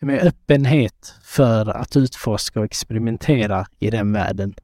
med 0.00 0.22
öppenhet 0.22 1.14
för 1.22 1.68
att 1.68 1.96
utforska 1.96 2.58
och 2.58 2.64
experimentera 2.64 3.66
i 3.78 3.90
den 3.90 4.12
världen. 4.12 4.54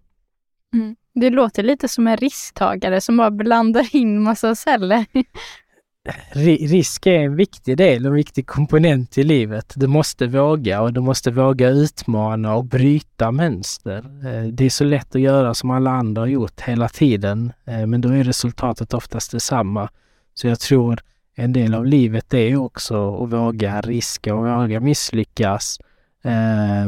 Mm. 0.74 0.96
Det 1.14 1.30
låter 1.30 1.62
lite 1.62 1.88
som 1.88 2.06
en 2.06 2.16
risktagare 2.16 3.00
som 3.00 3.16
bara 3.16 3.30
blandar 3.30 3.96
in 3.96 4.22
massa 4.22 4.54
celler. 4.54 5.06
risk 6.68 7.06
är 7.06 7.18
en 7.18 7.36
viktig 7.36 7.76
del, 7.76 8.06
en 8.06 8.14
viktig 8.14 8.46
komponent 8.46 9.18
i 9.18 9.24
livet. 9.24 9.72
Du 9.76 9.86
måste 9.86 10.26
våga 10.26 10.82
och 10.82 10.92
du 10.92 11.00
måste 11.00 11.30
våga 11.30 11.68
utmana 11.68 12.54
och 12.54 12.64
bryta 12.64 13.30
mönster. 13.30 14.26
Eh, 14.26 14.48
det 14.48 14.64
är 14.64 14.70
så 14.70 14.84
lätt 14.84 15.14
att 15.14 15.20
göra 15.20 15.54
som 15.54 15.70
alla 15.70 15.90
andra 15.90 16.22
har 16.22 16.26
gjort 16.26 16.60
hela 16.60 16.88
tiden, 16.88 17.52
eh, 17.64 17.86
men 17.86 18.00
då 18.00 18.08
är 18.08 18.24
resultatet 18.24 18.94
oftast 18.94 19.30
detsamma. 19.30 19.88
Så 20.34 20.46
jag 20.48 20.60
tror 20.60 21.00
en 21.34 21.52
del 21.52 21.74
av 21.74 21.86
livet 21.86 22.34
är 22.34 22.56
också 22.56 23.24
att 23.24 23.32
våga 23.32 23.80
riska 23.80 24.34
och 24.34 24.46
våga 24.46 24.80
misslyckas. 24.80 25.78
Eh, 26.22 26.86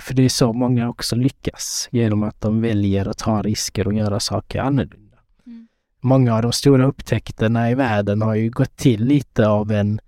för 0.00 0.14
det 0.14 0.24
är 0.24 0.28
så 0.28 0.52
många 0.52 0.88
också 0.88 1.16
lyckas, 1.16 1.88
genom 1.90 2.22
att 2.22 2.40
de 2.40 2.60
väljer 2.60 3.08
att 3.08 3.18
ta 3.18 3.42
risker 3.42 3.86
och 3.86 3.94
göra 3.94 4.20
saker 4.20 4.60
annorlunda 4.60 5.02
många 6.02 6.34
av 6.34 6.42
de 6.42 6.52
stora 6.52 6.86
upptäckterna 6.86 7.70
i 7.70 7.74
världen 7.74 8.22
har 8.22 8.34
ju 8.34 8.50
gått 8.50 8.76
till 8.76 9.04
lite 9.04 9.48
av 9.48 9.72
en, 9.72 10.00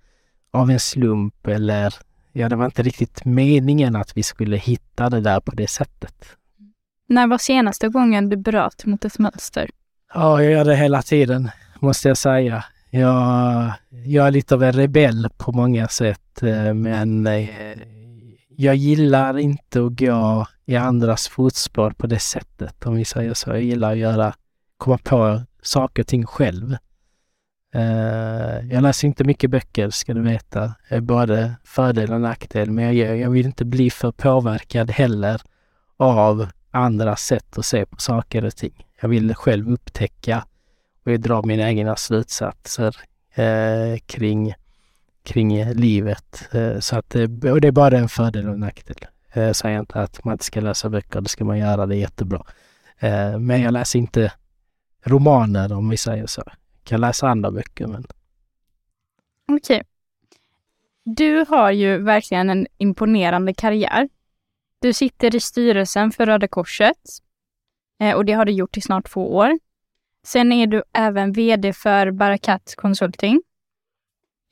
av 0.51 0.71
en 0.71 0.79
slump 0.79 1.47
eller 1.47 1.93
ja, 2.31 2.49
det 2.49 2.55
var 2.55 2.65
inte 2.65 2.83
riktigt 2.83 3.25
meningen 3.25 3.95
att 3.95 4.17
vi 4.17 4.23
skulle 4.23 4.57
hitta 4.57 5.09
det 5.09 5.21
där 5.21 5.39
på 5.39 5.51
det 5.51 5.67
sättet. 5.67 6.25
När 7.07 7.27
var 7.27 7.37
senaste 7.37 7.89
gången 7.89 8.29
du 8.29 8.37
bröt 8.37 8.85
mot 8.85 9.05
ett 9.05 9.19
mönster? 9.19 9.69
Ja, 10.13 10.43
jag 10.43 10.51
gör 10.51 10.65
det 10.65 10.75
hela 10.75 11.01
tiden, 11.01 11.49
måste 11.79 12.07
jag 12.07 12.17
säga. 12.17 12.65
Jag, 12.95 13.73
jag 14.05 14.27
är 14.27 14.31
lite 14.31 14.55
av 14.55 14.63
en 14.63 14.71
rebell 14.73 15.27
på 15.37 15.51
många 15.51 15.87
sätt, 15.87 16.43
eh, 16.43 16.73
men 16.73 17.27
eh, 17.27 17.49
jag 18.49 18.75
gillar 18.75 19.37
inte 19.37 19.85
att 19.85 19.99
gå 19.99 20.47
i 20.65 20.75
andras 20.75 21.27
fotspår 21.27 21.91
på 21.91 22.07
det 22.07 22.19
sättet, 22.19 22.85
om 22.85 22.95
vi 22.95 23.05
säger 23.05 23.33
så. 23.33 23.49
Jag 23.49 23.61
gillar 23.61 23.91
att 23.91 23.97
göra, 23.97 24.33
komma 24.77 24.97
på 24.97 25.41
saker 25.61 26.03
och 26.03 26.07
ting 26.07 26.25
själv. 26.25 26.77
Eh, 27.73 28.71
jag 28.71 28.83
läser 28.83 29.07
inte 29.07 29.23
mycket 29.23 29.49
böcker, 29.49 29.89
ska 29.89 30.13
du 30.13 30.21
veta. 30.21 30.73
är 30.87 31.01
både 31.01 31.55
fördel 31.63 32.13
och 32.13 32.21
nackdel, 32.21 32.71
men 32.71 32.97
jag, 32.97 33.17
jag 33.17 33.29
vill 33.29 33.45
inte 33.45 33.65
bli 33.65 33.89
för 33.89 34.11
påverkad 34.11 34.91
heller 34.91 35.41
av 35.97 36.47
andras 36.71 37.21
sätt 37.21 37.57
att 37.57 37.65
se 37.65 37.85
på 37.85 37.97
saker 37.97 38.45
och 38.45 38.55
ting. 38.55 38.85
Jag 39.01 39.09
vill 39.09 39.35
själv 39.35 39.71
upptäcka 39.71 40.45
och 41.05 41.19
dra 41.19 41.41
mina 41.41 41.69
egna 41.69 41.95
slutsatser 41.95 42.97
eh, 43.35 43.99
kring, 44.05 44.53
kring 45.23 45.65
livet. 45.65 46.49
Eh, 46.51 46.79
så 46.79 46.97
att, 46.97 47.15
eh, 47.15 47.23
och 47.23 47.61
det 47.61 47.67
är 47.67 47.71
bara 47.71 47.97
en 47.97 48.09
fördel 48.09 48.47
och 48.47 48.53
en 48.53 48.59
nackdel. 48.59 48.97
Eh, 49.33 49.43
jag 49.43 49.55
säger 49.55 49.79
inte 49.79 50.01
att 50.01 50.23
man 50.23 50.31
inte 50.31 50.45
ska 50.45 50.61
läsa 50.61 50.89
böcker, 50.89 51.21
det 51.21 51.29
ska 51.29 51.45
man 51.45 51.57
göra, 51.57 51.85
det 51.85 51.95
är 51.95 51.99
jättebra. 51.99 52.45
Eh, 52.99 53.39
men 53.39 53.61
jag 53.61 53.73
läser 53.73 53.99
inte 53.99 54.31
romaner 55.03 55.73
om 55.73 55.89
vi 55.89 55.97
säger 55.97 56.25
så. 56.25 56.43
Jag 56.45 56.57
kan 56.83 57.01
läsa 57.01 57.27
andra 57.27 57.51
böcker 57.51 57.87
men... 57.87 58.05
Okej. 59.47 59.57
Okay. 59.57 59.83
Du 61.03 61.45
har 61.49 61.71
ju 61.71 61.97
verkligen 61.97 62.49
en 62.49 62.67
imponerande 62.77 63.53
karriär. 63.53 64.09
Du 64.79 64.93
sitter 64.93 65.35
i 65.35 65.39
styrelsen 65.39 66.11
för 66.11 66.25
Röda 66.25 66.47
Korset 66.47 66.97
och 68.15 68.25
det 68.25 68.33
har 68.33 68.45
du 68.45 68.51
gjort 68.51 68.77
i 68.77 68.81
snart 68.81 69.09
två 69.09 69.35
år. 69.35 69.59
Sen 70.25 70.51
är 70.51 70.67
du 70.67 70.83
även 70.93 71.31
VD 71.31 71.73
för 71.73 72.11
Barakat 72.11 72.73
Consulting 72.77 73.41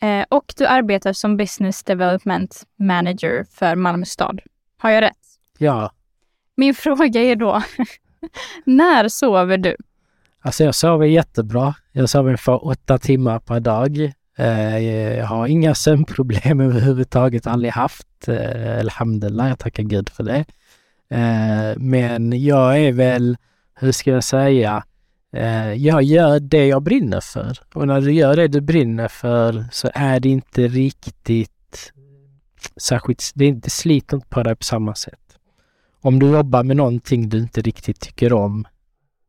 eh, 0.01 0.25
och 0.29 0.53
du 0.57 0.65
arbetar 0.65 1.13
som 1.13 1.37
Business 1.37 1.83
Development 1.83 2.63
Manager 2.79 3.45
för 3.51 3.75
Malmö 3.75 4.05
stad. 4.05 4.41
Har 4.77 4.89
jag 4.89 5.01
rätt? 5.01 5.17
Ja. 5.57 5.91
Min 6.55 6.73
fråga 6.75 7.21
är 7.21 7.35
då, 7.35 7.63
när 8.65 9.07
sover 9.07 9.57
du? 9.57 9.75
Alltså 10.41 10.63
jag 10.63 10.75
sover 10.75 11.05
jättebra. 11.05 11.75
Jag 11.91 12.09
sover 12.09 12.27
ungefär 12.27 12.65
åtta 12.65 12.97
timmar 12.97 13.39
per 13.39 13.59
dag. 13.59 14.13
Eh, 14.37 14.77
jag 15.17 15.25
har 15.25 15.47
inga 15.47 15.75
sömnproblem 15.75 16.59
överhuvudtaget, 16.59 17.47
aldrig 17.47 17.73
haft. 17.73 18.27
Eh, 18.27 18.79
alhamdulillah, 18.79 19.49
jag 19.49 19.59
tackar 19.59 19.83
Gud 19.83 20.09
för 20.09 20.23
det. 20.23 20.45
Men 21.77 22.43
jag 22.43 22.79
är 22.79 22.91
väl, 22.91 23.37
hur 23.75 23.91
ska 23.91 24.11
jag 24.11 24.23
säga, 24.23 24.83
Eh, 25.33 25.73
jag 25.73 26.03
gör 26.03 26.39
det 26.39 26.67
jag 26.67 26.83
brinner 26.83 27.21
för. 27.21 27.57
Och 27.73 27.87
när 27.87 28.01
du 28.01 28.13
gör 28.13 28.35
det 28.35 28.47
du 28.47 28.61
brinner 28.61 29.07
för 29.07 29.65
så 29.71 29.89
är 29.93 30.19
det 30.19 30.29
inte 30.29 30.67
riktigt 30.67 31.93
särskilt, 32.77 33.31
det, 33.35 33.45
inte, 33.45 33.69
sliter 33.69 34.17
inte 34.17 34.27
på 34.27 34.43
dig 34.43 34.55
på 34.55 34.63
samma 34.63 34.95
sätt. 34.95 35.19
Om 36.01 36.19
du 36.19 36.31
jobbar 36.31 36.63
med 36.63 36.77
någonting 36.77 37.29
du 37.29 37.37
inte 37.37 37.61
riktigt 37.61 37.99
tycker 37.99 38.33
om 38.33 38.67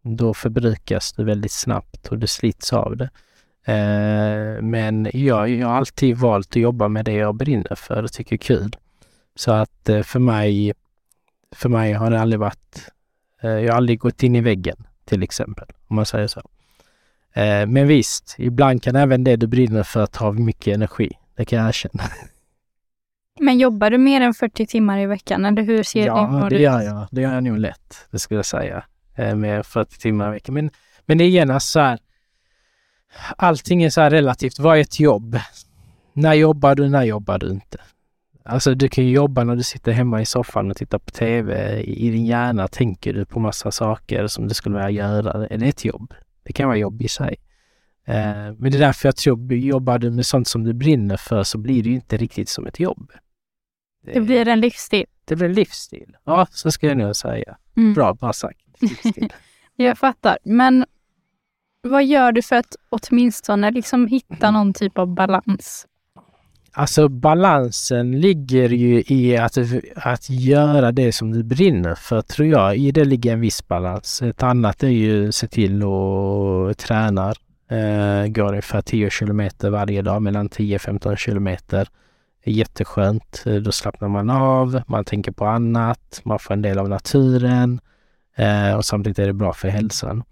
då 0.03 0.35
förbrukas 0.35 1.13
du 1.13 1.25
väldigt 1.25 1.53
snabbt 1.53 2.09
och 2.09 2.19
du 2.19 2.27
slits 2.27 2.73
av 2.73 2.97
det. 2.97 3.11
Eh, 3.73 4.63
men 4.63 5.11
jag, 5.13 5.49
jag 5.49 5.69
har 5.69 5.75
alltid 5.75 6.17
valt 6.17 6.49
att 6.49 6.57
jobba 6.57 6.89
med 6.89 7.05
det 7.05 7.13
jag 7.13 7.35
brinner 7.35 7.75
för 7.75 8.03
och 8.03 8.13
tycker 8.13 8.35
är 8.35 8.39
kul. 8.39 8.77
Så 9.35 9.53
att 9.53 9.89
eh, 9.89 10.03
för 10.03 10.19
mig, 10.19 10.73
för 11.53 11.69
mig 11.69 11.93
har 11.93 12.11
det 12.11 12.21
aldrig 12.21 12.41
varit, 12.41 12.89
jag 13.41 13.73
har 13.73 13.77
aldrig 13.77 13.99
gått 13.99 14.23
in 14.23 14.37
i 14.37 14.41
väggen 14.41 14.77
till 15.05 15.23
exempel, 15.23 15.67
om 15.87 15.97
man 15.97 16.07
säger 16.07 16.27
så. 16.27 16.41
Eh, 17.33 17.67
men 17.67 17.87
visst, 17.87 18.35
ibland 18.39 18.83
kan 18.83 18.97
även 18.97 19.25
det 19.25 19.37
du 19.37 19.47
brinner 19.47 19.83
för 19.83 20.07
ta 20.07 20.33
mycket 20.33 20.75
energi. 20.75 21.11
Det 21.37 21.45
kan 21.45 21.59
jag 21.59 21.69
erkänna. 21.69 22.05
Men 23.41 23.59
jobbar 23.59 23.91
du 23.91 23.99
mer 23.99 24.21
än 24.21 24.35
40 24.35 24.67
timmar 24.67 24.99
i 24.99 25.07
veckan 25.07 25.45
eller 25.45 25.63
hur 25.63 25.83
ser 25.83 26.07
ja, 26.07 26.15
det 26.15 26.37
ut? 26.37 26.43
Ja, 26.43 26.49
det 26.49 26.63
gör 26.63 26.81
jag. 26.81 27.07
Det 27.11 27.21
gör 27.21 27.35
jag 27.35 27.45
nog 27.45 27.59
lätt, 27.59 28.07
det 28.11 28.19
skulle 28.19 28.39
jag 28.39 28.47
säga. 28.47 28.85
Eh, 29.15 29.35
med 29.35 29.67
40 29.67 29.99
timmar 29.99 30.29
i 30.29 30.31
veckan. 30.31 30.55
Men, 30.55 30.71
men 31.07 31.19
det 31.19 31.25
är 31.25 31.29
genast 31.29 31.71
så 31.71 31.81
här, 31.81 31.99
allting 33.37 33.83
är 33.83 33.91
så 33.91 34.01
här 34.01 34.11
relativt. 34.11 34.59
Vad 34.59 34.77
är 34.77 34.81
ett 34.81 35.01
jobb? 35.01 35.39
När 36.13 36.35
jobbar 36.35 36.75
du, 36.75 36.89
när 36.89 37.05
jobbar 37.05 37.39
du 37.39 37.51
inte? 37.51 37.79
Alltså 38.47 38.75
du 38.75 38.89
kan 38.89 39.05
ju 39.05 39.11
jobba 39.11 39.45
när 39.45 39.57
du 39.57 39.63
sitter 39.63 39.93
hemma 39.93 40.21
i 40.21 40.27
soffan 40.27 40.71
och 40.71 40.77
tittar 40.77 40.99
på 40.99 41.11
TV. 41.11 41.81
I 41.83 42.11
din 42.11 42.27
hjärna 42.27 42.69
tänker 42.69 43.13
du 43.13 43.25
på 43.25 43.41
massa 43.41 43.71
saker 43.71 44.27
som 44.27 44.49
du 44.49 44.55
skulle 44.55 44.75
vilja 44.75 44.91
göra. 44.91 45.47
Är 45.47 45.59
det 45.59 45.67
ett 45.67 45.85
jobb? 45.85 46.15
Det 46.43 46.53
kan 46.53 46.69
vara 46.69 46.79
jobb 46.79 47.03
i 47.03 47.09
sig. 47.09 47.37
Eh, 48.07 48.15
men 48.59 48.71
det 48.71 48.77
är 48.77 48.81
därför 48.81 49.09
jag 49.09 49.17
tror, 49.17 49.53
jobbar 49.53 49.99
du 49.99 50.11
med 50.11 50.27
sånt 50.27 50.49
som 50.49 50.65
du 50.65 50.73
brinner 50.73 51.17
för 51.17 51.43
så 51.43 51.59
blir 51.59 51.83
det 51.83 51.89
ju 51.89 51.95
inte 51.95 52.17
riktigt 52.17 52.49
som 52.49 52.67
ett 52.67 52.81
jobb. 52.81 53.13
Det, 54.05 54.13
det 54.13 54.21
blir 54.21 54.49
en 54.49 54.61
livsstil. 54.61 55.07
Det 55.25 55.37
blir 55.37 55.47
en 55.47 55.55
livsstil. 55.55 56.17
Ja, 56.25 56.47
så 56.51 56.71
ska 56.71 56.87
jag 56.87 56.97
nog 56.97 57.17
säga. 57.17 57.57
Mm. 57.77 57.95
Bra, 57.95 58.15
bra 58.15 58.33
sagt. 58.33 58.61
jag 59.77 59.99
fattar. 59.99 60.39
Men 60.45 60.87
vad 61.83 62.05
gör 62.05 62.33
du 62.33 62.43
för 62.43 62.57
att 62.57 62.77
åtminstone 62.89 63.71
liksom 63.71 64.07
hitta 64.07 64.51
någon 64.51 64.73
typ 64.73 64.99
av 64.99 65.15
balans? 65.15 65.87
Alltså 66.77 67.09
balansen 67.09 68.21
ligger 68.21 68.69
ju 68.69 69.03
i 69.07 69.37
att, 69.37 69.59
att 69.97 70.31
göra 70.31 70.93
det 70.93 71.13
som 71.13 71.33
du 71.33 71.43
brinner 71.43 71.95
för, 71.95 72.21
tror 72.21 72.49
jag. 72.49 72.77
I 72.77 72.91
det 72.91 73.05
ligger 73.05 73.33
en 73.33 73.41
viss 73.41 73.69
balans. 73.69 74.23
Ett 74.23 74.43
annat 74.43 74.83
är 74.83 74.89
ju 74.89 75.29
att 75.29 75.35
se 75.35 75.49
till 75.49 75.83
att 75.83 76.79
träna. 76.79 77.35
Eh, 77.71 78.27
går 78.27 78.49
ungefär 78.49 78.83
10 78.83 79.11
kilometer 79.11 79.71
varje 79.71 80.03
dag, 80.03 80.23
mellan 80.23 80.49
10-15 80.49 81.17
kilometer. 81.17 81.89
Jätteskönt. 82.45 83.45
Då 83.65 83.73
slappnar 83.73 84.09
man 84.09 84.31
av, 84.31 84.83
man 84.87 85.05
tänker 85.05 85.33
på 85.33 85.47
annat, 85.47 86.21
man 86.25 86.39
får 86.39 86.55
en 86.55 86.63
del 86.63 86.79
av 86.79 86.89
naturen. 86.89 87.81
Eh, 88.37 88.77
och 88.77 88.85
samtidigt 88.85 89.19
är 89.19 89.27
det 89.27 89.33
bra 89.33 89.53
för 89.53 89.69
hälsan. 89.69 90.23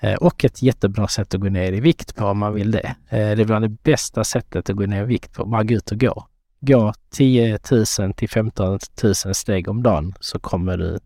Eh, 0.00 0.14
och 0.14 0.44
ett 0.44 0.62
jättebra 0.62 1.08
sätt 1.08 1.34
att 1.34 1.40
gå 1.40 1.48
ner 1.48 1.72
i 1.72 1.80
vikt 1.80 2.16
på 2.16 2.24
om 2.24 2.38
man 2.38 2.54
vill 2.54 2.70
det. 2.70 2.94
Eh, 3.08 3.36
det 3.36 3.42
är 3.42 3.44
bland 3.44 3.64
det 3.64 3.82
bästa 3.82 4.24
sättet 4.24 4.70
att 4.70 4.76
gå 4.76 4.86
ner 4.86 5.02
i 5.02 5.06
vikt 5.06 5.32
på, 5.32 5.46
bara 5.46 5.62
gå 5.62 5.74
ut 5.74 5.92
och 5.92 6.00
gå. 6.00 6.26
Gå 6.60 6.92
10 7.10 7.58
000 7.98 8.14
till 8.14 8.28
15 8.28 8.78
000 9.02 9.14
steg 9.14 9.68
om 9.68 9.82
dagen 9.82 10.14
så 10.20 10.38
kommer 10.38 10.76
du 10.76 10.98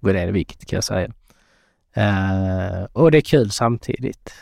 gå 0.00 0.12
ner 0.12 0.28
i 0.28 0.30
vikt 0.30 0.66
kan 0.66 0.76
jag 0.76 0.84
säga. 0.84 1.12
Eh, 1.94 2.84
och 2.92 3.10
det 3.10 3.18
är 3.18 3.22
kul 3.22 3.50
samtidigt. 3.50 4.32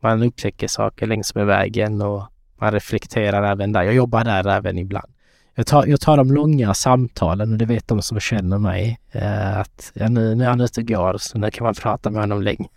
Man 0.00 0.22
upptäcker 0.22 0.68
saker 0.68 1.06
längs 1.06 1.34
med 1.34 1.46
vägen 1.46 2.02
och 2.02 2.22
man 2.60 2.72
reflekterar 2.72 3.52
även 3.52 3.72
där. 3.72 3.82
Jag 3.82 3.94
jobbar 3.94 4.24
där 4.24 4.48
även 4.48 4.78
ibland. 4.78 5.12
Jag 5.54 5.66
tar, 5.66 5.86
jag 5.86 6.00
tar 6.00 6.16
de 6.16 6.32
långa 6.32 6.74
samtalen 6.74 7.52
och 7.52 7.58
det 7.58 7.64
vet 7.64 7.88
de 7.88 8.02
som 8.02 8.20
känner 8.20 8.58
mig. 8.58 8.98
Eh, 9.12 9.58
att 9.58 9.92
ja, 9.94 10.08
nu, 10.08 10.34
nu 10.34 10.44
är 10.44 10.48
han 10.48 10.60
ute 10.60 10.80
och 10.80 10.86
går 10.86 11.16
så 11.18 11.38
nu 11.38 11.50
kan 11.50 11.64
man 11.64 11.74
prata 11.74 12.10
med 12.10 12.20
honom 12.20 12.42
länge 12.42 12.68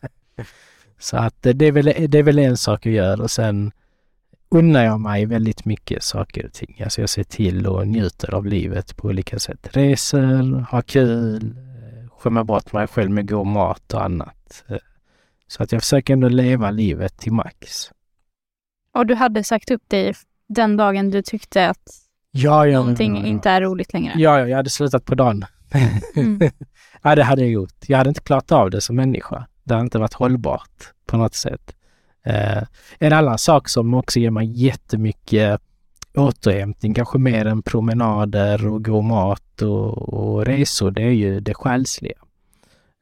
så 0.99 1.17
att 1.17 1.35
det 1.41 1.65
är, 1.65 1.71
väl, 1.71 1.85
det 2.09 2.19
är 2.19 2.23
väl 2.23 2.39
en 2.39 2.57
sak 2.57 2.85
jag 2.85 2.93
gör 2.93 3.21
och 3.21 3.31
sen 3.31 3.71
unnar 4.51 4.83
jag 4.83 4.99
mig 4.99 5.25
väldigt 5.25 5.65
mycket 5.65 6.03
saker 6.03 6.45
och 6.45 6.53
ting. 6.53 6.81
Alltså 6.83 7.01
jag 7.01 7.09
ser 7.09 7.23
till 7.23 7.67
och 7.67 7.87
njuter 7.87 8.35
av 8.35 8.45
livet 8.45 8.97
på 8.97 9.07
olika 9.07 9.39
sätt. 9.39 9.67
Reser, 9.71 10.65
har 10.69 10.81
kul, 10.81 11.55
skämmer 12.11 12.43
bort 12.43 12.73
mig 12.73 12.87
själv 12.87 13.11
med 13.11 13.29
god 13.29 13.47
mat 13.47 13.93
och 13.93 14.03
annat. 14.03 14.63
Så 15.47 15.63
att 15.63 15.71
jag 15.71 15.81
försöker 15.81 16.13
ändå 16.13 16.29
leva 16.29 16.71
livet 16.71 17.17
till 17.17 17.33
max. 17.33 17.91
Och 18.93 19.05
du 19.05 19.15
hade 19.15 19.43
sagt 19.43 19.71
upp 19.71 19.89
dig 19.89 20.13
den 20.47 20.77
dagen 20.77 21.11
du 21.11 21.21
tyckte 21.21 21.69
att 21.69 21.89
ja, 22.31 22.67
ja, 22.67 22.79
någonting 22.79 23.15
ja, 23.15 23.21
ja. 23.21 23.27
inte 23.27 23.49
är 23.49 23.61
roligt 23.61 23.93
längre? 23.93 24.13
Ja, 24.15 24.39
ja, 24.39 24.47
jag 24.47 24.57
hade 24.57 24.69
slutat 24.69 25.05
på 25.05 25.15
dagen. 25.15 25.45
Mm. 26.15 26.39
ja, 27.01 27.15
det 27.15 27.23
hade 27.23 27.41
jag 27.41 27.51
gjort. 27.51 27.75
Jag 27.87 27.97
hade 27.97 28.09
inte 28.09 28.21
klarat 28.21 28.51
av 28.51 28.69
det 28.69 28.81
som 28.81 28.95
människa. 28.95 29.47
Det 29.69 29.75
har 29.75 29.81
inte 29.81 29.99
varit 29.99 30.13
hållbart 30.13 30.93
på 31.05 31.17
något 31.17 31.35
sätt. 31.35 31.75
Eh, 32.23 32.63
en 32.99 33.13
annan 33.13 33.37
sak 33.37 33.69
som 33.69 33.93
också 33.93 34.19
ger 34.19 34.31
mig 34.31 34.65
jättemycket 34.65 35.61
återhämtning, 36.15 36.93
kanske 36.93 37.17
mer 37.17 37.45
än 37.45 37.61
promenader 37.61 38.67
och 38.67 38.85
god 38.85 39.03
mat 39.03 39.61
och, 39.61 40.13
och 40.13 40.45
resor, 40.45 40.91
det 40.91 41.03
är 41.03 41.11
ju 41.11 41.39
det 41.39 41.53
själsliga. 41.53 42.17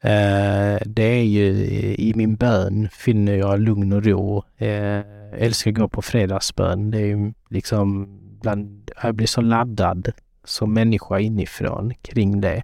Eh, 0.03 0.77
det 0.85 1.03
är 1.03 1.23
ju 1.23 1.47
i 1.95 2.13
min 2.15 2.35
bön 2.35 2.89
finner 2.91 3.35
jag 3.35 3.59
lugn 3.59 3.93
och 3.93 4.05
ro. 4.05 4.43
Eh, 4.57 5.01
älskar 5.33 5.71
att 5.71 5.77
gå 5.77 5.87
på 5.87 6.01
fredagsbön. 6.01 6.91
Det 6.91 6.97
är 6.97 7.05
ju 7.05 7.33
liksom 7.49 8.07
bland, 8.41 8.91
jag 9.03 9.15
blir 9.15 9.27
så 9.27 9.41
laddad 9.41 10.11
som 10.43 10.73
människa 10.73 11.19
inifrån 11.19 11.93
kring 12.01 12.41
det. 12.41 12.63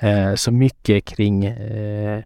Eh, 0.00 0.34
så 0.34 0.52
mycket 0.52 1.04
kring 1.04 1.44
eh, 1.44 2.22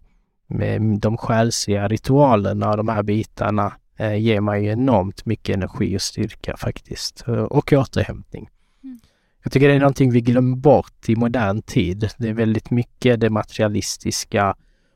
de 0.99 1.17
själsliga 1.17 1.87
ritualerna 1.87 2.69
och 2.69 2.77
de 2.77 2.87
här 2.87 3.03
bitarna 3.03 3.73
eh, 3.97 4.15
ger 4.15 4.41
mig 4.41 4.65
enormt 4.65 5.25
mycket 5.25 5.55
energi 5.55 5.97
och 5.97 6.01
styrka 6.01 6.57
faktiskt. 6.57 7.21
Och 7.49 7.73
återhämtning. 7.73 8.49
Mm. 8.83 8.99
Jag 9.43 9.51
tycker 9.51 9.67
det 9.67 9.73
är 9.73 9.79
någonting 9.79 10.11
vi 10.11 10.21
glömmer 10.21 10.57
bort 10.57 11.09
i 11.09 11.15
modern 11.15 11.61
tid. 11.61 12.09
Det 12.17 12.29
är 12.29 12.33
väldigt 12.33 12.71
mycket 12.71 13.19
det 13.19 13.29
materialistiska 13.29 14.55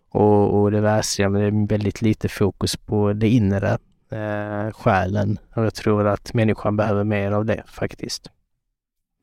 och, 0.10 0.62
och 0.62 0.72
det 0.72 0.82
världsliga 0.82 1.30
men 1.30 1.42
det 1.42 1.48
är 1.48 1.78
väldigt 1.78 2.02
lite 2.02 2.30
fokus 2.30 2.78
på 2.78 3.14
det 3.14 3.30
inre, 3.30 3.78
eh, 4.12 4.72
själen. 4.72 5.38
Och 5.56 5.66
jag 5.66 5.74
tror 5.74 6.08
att 6.08 6.34
människan 6.34 6.78
behöver 6.78 7.04
mer 7.04 7.32
av 7.32 7.46
det 7.46 7.64
faktiskt. 7.68 8.32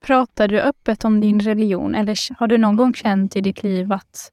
Pratar 0.05 0.49
du 0.49 0.61
öppet 0.61 1.05
om 1.05 1.21
din 1.21 1.41
religion 1.41 1.95
eller 1.95 2.39
har 2.39 2.47
du 2.47 2.59
någon 2.59 2.77
gång 2.77 2.95
känt 2.95 3.37
i 3.37 3.41
ditt 3.41 3.63
liv 3.63 3.93
att 3.93 4.31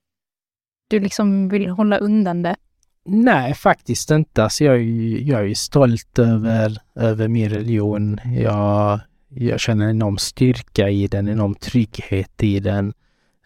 du 0.90 1.00
liksom 1.00 1.48
vill 1.48 1.68
hålla 1.68 1.98
undan 1.98 2.42
det? 2.42 2.56
Nej, 3.04 3.54
faktiskt 3.54 4.10
inte. 4.10 4.44
Alltså 4.44 4.64
jag, 4.64 4.76
är, 4.76 5.28
jag 5.28 5.50
är 5.50 5.54
stolt 5.54 6.18
över, 6.18 6.78
över 6.94 7.28
min 7.28 7.48
religion. 7.48 8.20
Jag, 8.36 9.00
jag 9.28 9.60
känner 9.60 9.90
enorm 9.90 10.18
styrka 10.18 10.88
i 10.88 11.06
den, 11.06 11.28
en 11.28 11.32
enorm 11.32 11.54
trygghet 11.54 12.42
i 12.42 12.60
den 12.60 12.92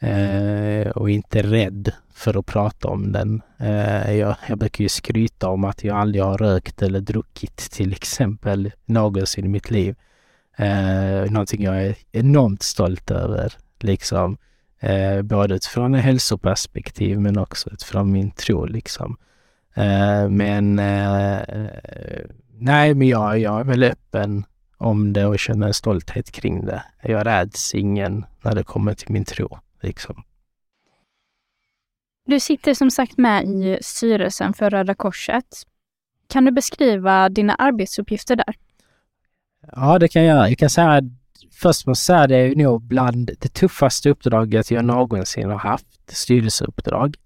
eh, 0.00 0.90
och 0.90 1.10
inte 1.10 1.42
rädd 1.42 1.92
för 2.14 2.38
att 2.38 2.46
prata 2.46 2.88
om 2.88 3.12
den. 3.12 3.42
Eh, 3.58 4.12
jag, 4.12 4.36
jag 4.48 4.58
brukar 4.58 4.82
ju 4.82 4.88
skryta 4.88 5.48
om 5.48 5.64
att 5.64 5.84
jag 5.84 5.96
aldrig 5.96 6.24
har 6.24 6.38
rökt 6.38 6.82
eller 6.82 7.00
druckit 7.00 7.56
till 7.56 7.92
exempel 7.92 8.72
någonsin 8.84 9.44
i 9.44 9.48
mitt 9.48 9.70
liv. 9.70 9.96
Eh, 10.56 11.30
någonting 11.30 11.62
jag 11.62 11.84
är 11.84 11.94
enormt 12.12 12.62
stolt 12.62 13.10
över. 13.10 13.52
Liksom, 13.80 14.36
eh, 14.84 15.22
både 15.22 15.54
utifrån 15.54 15.94
ett 15.94 16.04
hälsoperspektiv 16.04 17.20
men 17.20 17.38
också 17.38 17.70
utifrån 17.70 18.12
min 18.12 18.30
tro. 18.30 18.64
Liksom. 18.64 19.16
Eh, 19.74 20.28
men 20.28 20.78
eh, 20.78 21.40
nej, 22.52 22.94
men 22.94 23.08
jag, 23.08 23.38
jag 23.38 23.60
är 23.60 23.64
väl 23.64 23.82
öppen 23.82 24.44
om 24.76 25.12
det 25.12 25.26
och 25.26 25.38
känner 25.38 25.66
en 25.66 25.74
stolthet 25.74 26.30
kring 26.30 26.66
det. 26.66 26.82
Jag 27.02 27.26
räds 27.26 27.74
ingen 27.74 28.24
när 28.42 28.54
det 28.54 28.62
kommer 28.62 28.94
till 28.94 29.12
min 29.12 29.24
tro. 29.24 29.58
Liksom. 29.80 30.22
Du 32.26 32.40
sitter 32.40 32.74
som 32.74 32.90
sagt 32.90 33.18
med 33.18 33.44
i 33.44 33.78
styrelsen 33.80 34.54
för 34.54 34.70
Röda 34.70 34.94
Korset. 34.94 35.62
Kan 36.28 36.44
du 36.44 36.50
beskriva 36.50 37.28
dina 37.28 37.54
arbetsuppgifter 37.54 38.36
där? 38.36 38.54
Ja, 39.72 39.98
det 39.98 40.08
kan 40.08 40.24
jag 40.24 40.36
göra. 40.36 40.48
Jag 40.48 40.58
kan 40.58 40.70
säga 40.70 40.90
att 40.90 41.04
först 41.52 41.86
måste 41.86 42.04
säga 42.04 42.26
det 42.26 42.36
är 42.36 42.56
nog 42.56 42.82
bland 42.82 43.30
det 43.40 43.54
tuffaste 43.54 44.10
uppdraget 44.10 44.70
jag 44.70 44.84
någonsin 44.84 45.50
har 45.50 45.58
haft, 45.58 45.86
styrelseuppdrag. 46.08 47.16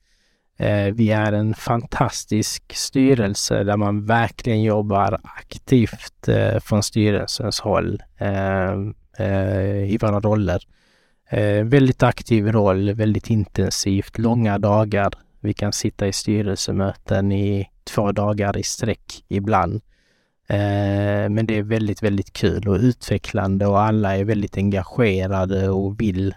Eh, 0.59 0.95
vi 0.95 1.11
är 1.11 1.33
en 1.33 1.55
fantastisk 1.55 2.77
styrelse 2.77 3.65
där 3.65 3.77
man 3.77 4.07
verkligen 4.07 4.63
jobbar 4.63 5.21
aktivt 5.23 6.29
eh, 6.29 6.59
från 6.59 6.83
styrelsens 6.83 7.61
håll 7.61 8.03
eh, 8.19 8.75
i 9.93 9.99
våra 10.01 10.21
roller. 10.21 10.63
Väldigt 11.65 12.03
aktiv 12.03 12.53
roll, 12.53 12.93
väldigt 12.93 13.31
intensivt, 13.31 14.19
långa 14.19 14.59
dagar. 14.59 15.13
Vi 15.41 15.55
kan 15.55 15.73
sitta 15.73 16.07
i 16.07 16.13
styrelsemöten 16.13 17.33
i 17.33 17.71
två 17.85 18.13
dagar 18.13 18.57
i 18.57 18.63
sträck 18.63 19.25
ibland. 19.29 19.81
Eh, 20.49 21.29
men 21.29 21.47
det 21.47 21.59
är 21.59 21.63
väldigt, 21.63 22.03
väldigt 22.03 22.33
kul 22.33 22.69
och 22.69 22.77
utvecklande 22.77 23.67
och 23.67 23.81
alla 23.81 24.17
är 24.17 24.25
väldigt 24.25 24.57
engagerade 24.57 25.69
och 25.69 26.01
vill 26.01 26.35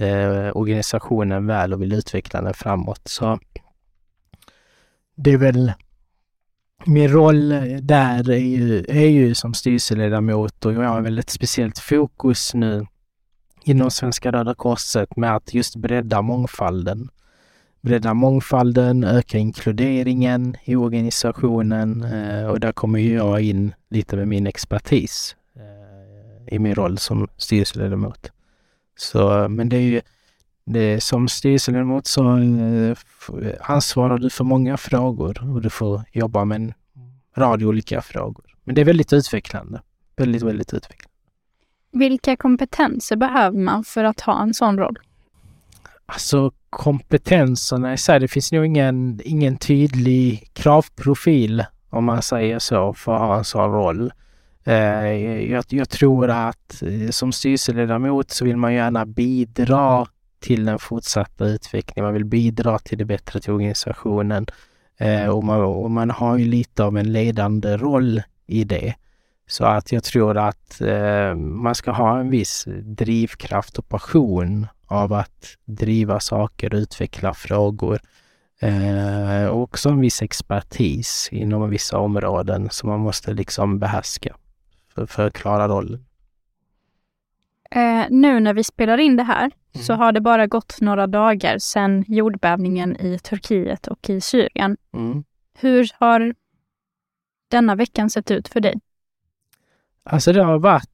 eh, 0.00 0.56
organisationen 0.56 1.46
väl 1.46 1.72
och 1.72 1.82
vill 1.82 1.92
utveckla 1.92 2.42
den 2.42 2.54
framåt. 2.54 3.02
Så 3.04 3.38
det 5.16 5.32
är 5.32 5.38
väl 5.38 5.72
min 6.84 7.08
roll 7.08 7.48
där 7.82 8.30
är 8.30 8.36
ju, 8.36 8.84
är 8.88 9.08
ju 9.08 9.34
som 9.34 9.54
styrelseledamot 9.54 10.64
och 10.64 10.72
jag 10.72 10.88
har 10.88 11.00
väl 11.00 11.18
ett 11.18 11.30
speciellt 11.30 11.78
fokus 11.78 12.54
nu 12.54 12.86
inom 13.64 13.90
Svenska 13.90 14.32
Röda 14.32 14.54
Korset 14.54 15.16
med 15.16 15.36
att 15.36 15.54
just 15.54 15.76
bredda 15.76 16.22
mångfalden. 16.22 17.08
Bredda 17.86 18.14
mångfalden, 18.14 19.04
öka 19.04 19.38
inkluderingen 19.38 20.56
i 20.64 20.76
organisationen 20.76 22.04
eh, 22.04 22.46
och 22.46 22.60
där 22.60 22.72
kommer 22.72 22.98
jag 22.98 23.40
in 23.40 23.74
lite 23.90 24.16
med 24.16 24.28
min 24.28 24.46
expertis 24.46 25.36
eh, 25.56 26.54
i 26.54 26.58
min 26.58 26.74
roll 26.74 26.98
som 26.98 27.28
styrelseledamot. 27.36 28.30
Så, 28.96 29.48
men 29.48 29.68
det 29.68 29.76
är 29.76 29.80
ju 29.80 30.00
det, 30.64 31.00
som 31.00 31.28
styrelseledamot 31.28 32.06
så 32.06 32.38
eh, 32.38 32.96
ansvarar 33.60 34.18
du 34.18 34.30
för 34.30 34.44
många 34.44 34.76
frågor 34.76 35.54
och 35.54 35.62
du 35.62 35.70
får 35.70 36.02
jobba 36.12 36.44
med 36.44 36.56
en 36.56 36.74
rad 37.36 37.62
olika 37.62 38.02
frågor. 38.02 38.54
Men 38.64 38.74
det 38.74 38.80
är 38.80 38.84
väldigt 38.84 39.12
utvecklande. 39.12 39.82
Väldigt, 40.16 40.42
väldigt 40.42 40.74
utvecklande. 40.74 41.16
Vilka 41.92 42.36
kompetenser 42.36 43.16
behöver 43.16 43.58
man 43.58 43.84
för 43.84 44.04
att 44.04 44.20
ha 44.20 44.42
en 44.42 44.54
sån 44.54 44.78
roll? 44.78 44.98
Alltså 46.06 46.52
kompetenserna 46.76 47.92
i 47.92 47.98
sig, 47.98 48.20
det 48.20 48.28
finns 48.28 48.52
nog 48.52 48.66
ingen, 48.66 49.20
ingen 49.24 49.56
tydlig 49.56 50.50
kravprofil 50.52 51.64
om 51.90 52.04
man 52.04 52.22
säger 52.22 52.58
så 52.58 52.92
för 52.92 53.14
att 53.14 53.20
ha 53.20 53.38
en 53.38 53.44
sån 53.44 53.72
roll. 53.72 54.12
Eh, 54.64 55.12
jag, 55.50 55.64
jag, 55.68 55.88
tror 55.88 56.30
att 56.30 56.82
eh, 56.82 57.10
som 57.10 57.32
styrelseledamot 57.32 58.30
så 58.30 58.44
vill 58.44 58.56
man 58.56 58.74
gärna 58.74 59.06
bidra 59.06 60.06
till 60.40 60.64
den 60.64 60.78
fortsatta 60.78 61.46
utvecklingen. 61.46 62.04
Man 62.04 62.14
vill 62.14 62.24
bidra 62.24 62.78
till 62.78 62.98
det 62.98 63.04
bättre 63.04 63.40
till 63.40 63.52
organisationen 63.52 64.46
eh, 64.98 65.26
och, 65.26 65.44
man, 65.44 65.60
och 65.60 65.90
man 65.90 66.10
har 66.10 66.38
ju 66.38 66.44
lite 66.44 66.84
av 66.84 66.98
en 66.98 67.12
ledande 67.12 67.76
roll 67.76 68.22
i 68.46 68.64
det. 68.64 68.94
Så 69.48 69.64
att 69.64 69.92
jag 69.92 70.04
tror 70.04 70.38
att 70.38 70.80
man 71.36 71.74
ska 71.74 71.90
ha 71.90 72.18
en 72.20 72.30
viss 72.30 72.64
drivkraft 72.82 73.78
och 73.78 73.88
passion 73.88 74.66
av 74.86 75.12
att 75.12 75.56
driva 75.64 76.20
saker 76.20 76.74
utveckla 76.74 77.34
frågor. 77.34 78.00
Eh, 78.60 79.46
och 79.46 79.62
också 79.62 79.88
en 79.88 80.00
viss 80.00 80.22
expertis 80.22 81.28
inom 81.32 81.70
vissa 81.70 81.98
områden 81.98 82.70
som 82.70 82.88
man 82.88 83.00
måste 83.00 83.32
liksom 83.32 83.78
behärska 83.78 84.36
för, 84.94 85.06
för 85.06 85.26
att 85.26 85.32
klara 85.32 85.68
rollen. 85.68 86.04
Eh, 87.70 88.04
nu 88.10 88.40
när 88.40 88.54
vi 88.54 88.64
spelar 88.64 88.98
in 88.98 89.16
det 89.16 89.22
här 89.22 89.50
mm. 89.74 89.84
så 89.84 89.94
har 89.94 90.12
det 90.12 90.20
bara 90.20 90.46
gått 90.46 90.80
några 90.80 91.06
dagar 91.06 91.58
sedan 91.58 92.04
jordbävningen 92.08 92.96
i 92.96 93.18
Turkiet 93.18 93.86
och 93.86 94.10
i 94.10 94.20
Syrien. 94.20 94.76
Mm. 94.94 95.24
Hur 95.58 95.90
har 96.00 96.34
denna 97.48 97.74
veckan 97.74 98.10
sett 98.10 98.30
ut 98.30 98.48
för 98.48 98.60
dig? 98.60 98.80
Alltså 100.02 100.32
det 100.32 100.42
har 100.42 100.58
varit, 100.58 100.90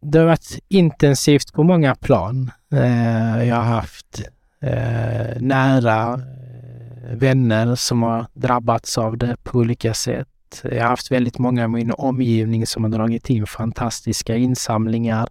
det 0.00 0.18
har 0.18 0.26
varit 0.26 0.58
intensivt 0.68 1.52
på 1.52 1.62
många 1.62 1.94
plan. 1.94 2.50
Eh, 2.72 3.48
jag 3.48 3.56
har 3.56 3.62
haft 3.62 4.22
eh, 4.60 5.40
nära 5.40 6.12
eh, 6.14 7.16
vänner 7.16 7.74
som 7.74 8.02
har 8.02 8.26
drabbats 8.32 8.98
av 8.98 9.18
det 9.18 9.36
på 9.42 9.58
olika 9.58 9.94
sätt. 9.94 10.28
Jag 10.64 10.82
har 10.82 10.90
haft 10.90 11.10
väldigt 11.10 11.38
många 11.38 11.64
i 11.64 11.68
min 11.68 11.92
omgivning 11.98 12.66
som 12.66 12.84
har 12.84 12.90
dragit 12.90 13.30
in 13.30 13.46
fantastiska 13.46 14.36
insamlingar 14.36 15.28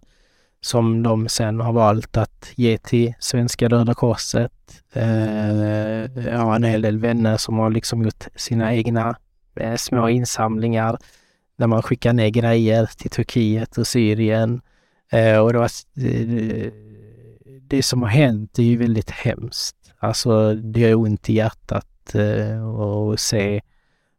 som 0.60 1.02
de 1.02 1.28
sen 1.28 1.60
har 1.60 1.72
valt 1.72 2.16
att 2.16 2.50
ge 2.54 2.78
till 2.78 3.14
Svenska 3.20 3.68
Röda 3.68 3.94
Korset. 3.94 4.52
Eh, 4.92 6.26
jag 6.26 6.38
har 6.38 6.56
en 6.56 6.64
hel 6.64 6.82
del 6.82 6.98
vänner 6.98 7.36
som 7.36 7.58
har 7.58 7.70
liksom 7.70 8.02
gjort 8.02 8.26
sina 8.34 8.74
egna 8.74 9.16
eh, 9.56 9.76
små 9.76 10.08
insamlingar 10.08 10.98
när 11.58 11.66
man 11.66 11.82
skickar 11.82 12.12
ner 12.12 12.28
grejer 12.28 12.90
till 12.96 13.10
Turkiet 13.10 13.78
och 13.78 13.86
Syrien. 13.86 14.60
Eh, 15.12 15.38
och 15.38 15.54
alltså, 15.54 15.86
det, 15.94 16.24
var, 16.24 16.72
det 17.68 17.82
som 17.82 18.02
har 18.02 18.08
hänt 18.08 18.58
är 18.58 18.62
ju 18.62 18.76
väldigt 18.76 19.10
hemskt. 19.10 19.76
Alltså 19.98 20.54
det 20.54 20.80
gör 20.80 20.94
ont 20.94 21.30
i 21.30 21.32
hjärtat 21.32 22.14
eh, 22.14 22.68
att 22.68 23.20
se 23.20 23.60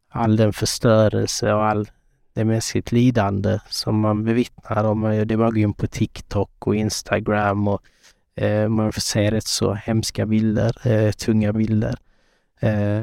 all 0.10 0.36
den 0.36 0.54
förstörelse 0.54 1.54
och 1.54 1.66
all 1.66 1.90
det 2.34 2.46
mänskligt 2.46 2.92
lidande 2.92 3.60
som 3.70 4.00
man 4.00 4.24
bevittnar. 4.24 4.84
Om 4.84 5.24
det 5.26 5.38
bara 5.38 5.50
går 5.50 5.58
in 5.58 5.74
på 5.74 5.88
TikTok 5.88 6.68
och 6.68 6.76
Instagram 6.76 7.68
och 7.68 7.82
eh, 8.36 8.70
man 8.70 8.92
får 8.92 9.02
se 9.02 9.32
rätt 9.32 9.48
så 9.48 9.74
hemska 9.74 10.26
bilder, 10.26 10.88
eh, 10.88 11.12
tunga 11.12 11.54
bilder. 11.54 11.96
Eh, 12.60 13.02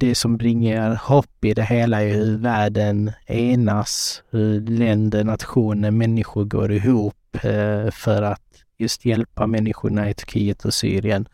det 0.00 0.14
som 0.14 0.36
bringar 0.36 0.94
hopp 0.94 1.44
i 1.44 1.54
det 1.54 1.62
hela 1.62 2.02
är 2.02 2.14
hur 2.14 2.38
världen 2.38 3.12
enas, 3.26 4.22
hur 4.30 4.60
länder, 4.60 5.24
nationer, 5.24 5.90
människor 5.90 6.44
går 6.44 6.72
ihop 6.72 7.36
eh, 7.42 7.90
för 7.90 8.22
att 8.22 8.42
just 8.78 9.04
hjälpa 9.04 9.46
människorna 9.46 10.10
i 10.10 10.14
Turkiet 10.14 10.64
och 10.64 10.74
Syrien. 10.74 11.28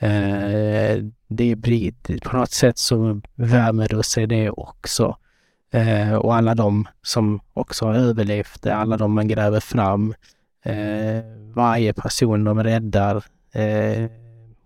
Eh, 0.00 1.04
det 1.28 1.52
är 1.52 2.20
på 2.20 2.36
något 2.36 2.50
sätt 2.50 2.78
så 2.78 3.20
värmer 3.34 3.88
det 3.88 4.02
sig 4.02 4.26
det 4.26 4.50
också. 4.50 5.16
Eh, 5.72 6.14
och 6.14 6.34
alla 6.34 6.54
de 6.54 6.88
som 7.02 7.40
också 7.54 7.86
har 7.86 7.94
överlevt 7.94 8.62
det, 8.62 8.74
alla 8.74 8.96
de 8.96 9.12
man 9.12 9.28
gräver 9.28 9.60
fram, 9.60 10.14
eh, 10.64 11.24
varje 11.54 11.92
person 11.92 12.44
de 12.44 12.64
räddar 12.64 13.24
eh, 13.52 14.10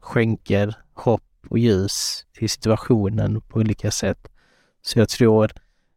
skänker 0.01 0.75
hopp 0.95 1.23
och 1.49 1.59
ljus 1.59 2.27
till 2.33 2.51
situationen 2.51 3.41
på 3.41 3.59
olika 3.59 3.91
sätt. 3.91 4.29
Så 4.83 4.99
jag 4.99 5.09
tror, 5.09 5.51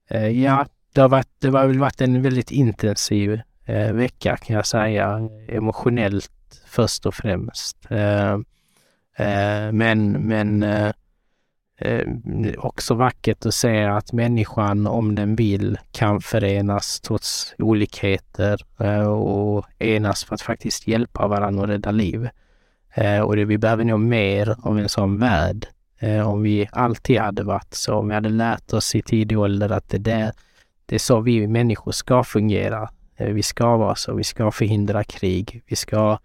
eh, 0.09 0.43
ja, 0.43 0.65
det 0.93 1.01
har, 1.01 1.09
varit, 1.09 1.29
det 1.39 1.49
har 1.49 1.67
väl 1.67 1.79
varit 1.79 2.01
en 2.01 2.21
väldigt 2.21 2.51
intensiv 2.51 3.41
eh, 3.65 3.91
vecka 3.93 4.37
kan 4.37 4.55
jag 4.55 4.65
säga, 4.65 5.29
emotionellt 5.47 6.31
först 6.65 7.05
och 7.05 7.13
främst. 7.13 7.77
Eh, 7.89 8.33
eh 9.17 9.71
men 9.71 10.11
men 10.11 10.63
eh, 10.63 10.91
eh, 11.77 12.07
också 12.57 12.93
vackert 12.93 13.45
att 13.45 13.53
se 13.53 13.83
att 13.83 14.13
människan, 14.13 14.87
om 14.87 15.15
den 15.15 15.35
vill, 15.35 15.77
kan 15.91 16.21
förenas 16.21 16.99
trots 17.01 17.55
olikheter 17.57 18.61
eh, 18.79 19.07
och 19.07 19.65
enas 19.79 20.23
för 20.23 20.35
att 20.35 20.41
faktiskt 20.41 20.87
hjälpa 20.87 21.27
varandra 21.27 21.61
och 21.61 21.67
rädda 21.67 21.91
liv. 21.91 22.29
Eh, 22.95 23.21
och 23.21 23.35
det, 23.35 23.45
vi 23.45 23.57
behöver 23.57 23.83
nog 23.83 23.99
mer 23.99 24.55
av 24.61 24.79
en 24.79 24.89
sån 24.89 25.17
värld. 25.17 25.67
Eh, 25.99 26.29
om 26.29 26.41
vi 26.41 26.69
alltid 26.71 27.19
hade 27.19 27.43
varit 27.43 27.73
så, 27.73 27.95
om 27.95 28.07
vi 28.07 28.13
hade 28.13 28.29
lärt 28.29 28.73
oss 28.73 28.95
i 28.95 29.01
tidig 29.01 29.39
ålder 29.39 29.71
att 29.71 29.89
det, 29.89 29.97
där, 29.97 30.31
det 30.85 30.95
är 30.95 30.99
så 30.99 31.19
vi 31.19 31.47
människor 31.47 31.91
ska 31.91 32.23
fungera. 32.23 32.89
Eh, 33.15 33.33
vi 33.33 33.43
ska 33.43 33.77
vara 33.77 33.95
så, 33.95 34.13
vi 34.15 34.23
ska 34.23 34.51
förhindra 34.51 35.03
krig, 35.03 35.63
vi 35.65 35.75
ska, 35.75 36.19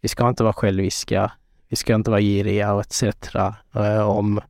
vi 0.00 0.08
ska 0.08 0.28
inte 0.28 0.42
vara 0.42 0.52
själviska, 0.52 1.32
vi 1.68 1.76
ska 1.76 1.94
inte 1.94 2.10
vara 2.10 2.20
giriga 2.20 2.74
och 2.74 2.80
etc. 2.80 3.02
Eh, 3.74 4.08
om, 4.08 4.40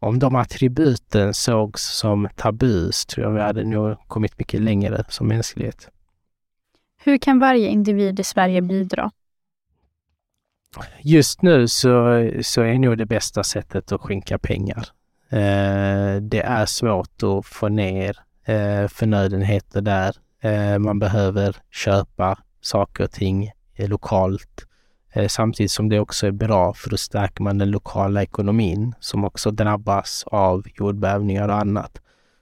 om 0.00 0.18
de 0.18 0.34
attributen 0.34 1.34
sågs 1.34 1.82
som 1.82 2.28
tabus 2.36 3.06
tror 3.06 3.26
jag 3.26 3.34
vi 3.34 3.40
hade 3.40 3.64
nog 3.64 3.96
kommit 4.08 4.38
mycket 4.38 4.60
längre 4.60 5.04
som 5.08 5.28
mänsklighet. 5.28 5.88
Hur 7.04 7.18
kan 7.18 7.38
varje 7.38 7.68
individ 7.68 8.20
i 8.20 8.24
Sverige 8.24 8.62
bidra? 8.62 9.10
Just 11.02 11.42
nu 11.42 11.68
så, 11.68 12.30
så 12.42 12.62
är 12.62 12.78
nog 12.78 12.98
det 12.98 13.06
bästa 13.06 13.44
sättet 13.44 13.92
att 13.92 14.00
skänka 14.00 14.38
pengar. 14.38 14.88
Eh, 15.28 16.16
det 16.22 16.42
är 16.44 16.66
svårt 16.66 17.22
att 17.22 17.46
få 17.46 17.68
ner 17.68 18.16
eh, 18.44 18.88
förnödenheter 18.88 19.80
där. 19.80 20.16
Eh, 20.40 20.78
man 20.78 20.98
behöver 20.98 21.56
köpa 21.70 22.38
saker 22.60 23.04
och 23.04 23.10
ting 23.10 23.50
eh, 23.74 23.88
lokalt. 23.88 24.66
Eh, 25.12 25.28
samtidigt 25.28 25.70
som 25.70 25.88
det 25.88 26.00
också 26.00 26.26
är 26.26 26.30
bra 26.30 26.74
för 26.74 26.90
då 26.90 26.96
stärker 26.96 27.42
man 27.42 27.58
den 27.58 27.70
lokala 27.70 28.22
ekonomin 28.22 28.94
som 29.00 29.24
också 29.24 29.50
drabbas 29.50 30.24
av 30.26 30.62
jordbävningar 30.74 31.48
och 31.48 31.54
annat. 31.54 32.00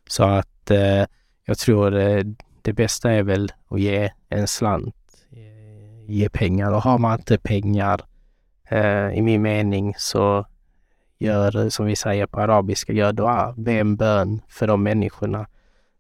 Så 0.09 0.25
att 0.25 0.71
eh, 0.71 1.05
jag 1.45 1.59
tror 1.59 1.97
eh, 1.97 2.25
det 2.63 2.73
bästa 2.73 3.11
är 3.11 3.23
väl 3.23 3.53
att 3.69 3.81
ge 3.81 4.11
en 4.29 4.49
slant, 4.49 4.97
eh, 5.33 6.15
ge 6.15 6.29
pengar 6.29 6.73
och 6.73 6.83
har 6.83 6.99
man 6.99 7.19
inte 7.19 7.39
pengar 7.39 8.01
Eh, 8.01 8.18
i 9.15 9.23
min 9.23 9.43
mening 9.43 9.95
så 9.99 10.47
gör, 11.19 11.71
som 11.71 11.87
vi 11.87 11.97
säger 11.97 12.27
på 12.27 12.41
arabiska, 12.41 12.93
gör 12.93 13.13
dua, 13.13 13.55
be 13.57 13.73
en 13.73 13.97
bön 13.97 14.43
för 14.49 14.67
de 14.67 14.83
människorna 14.83 15.47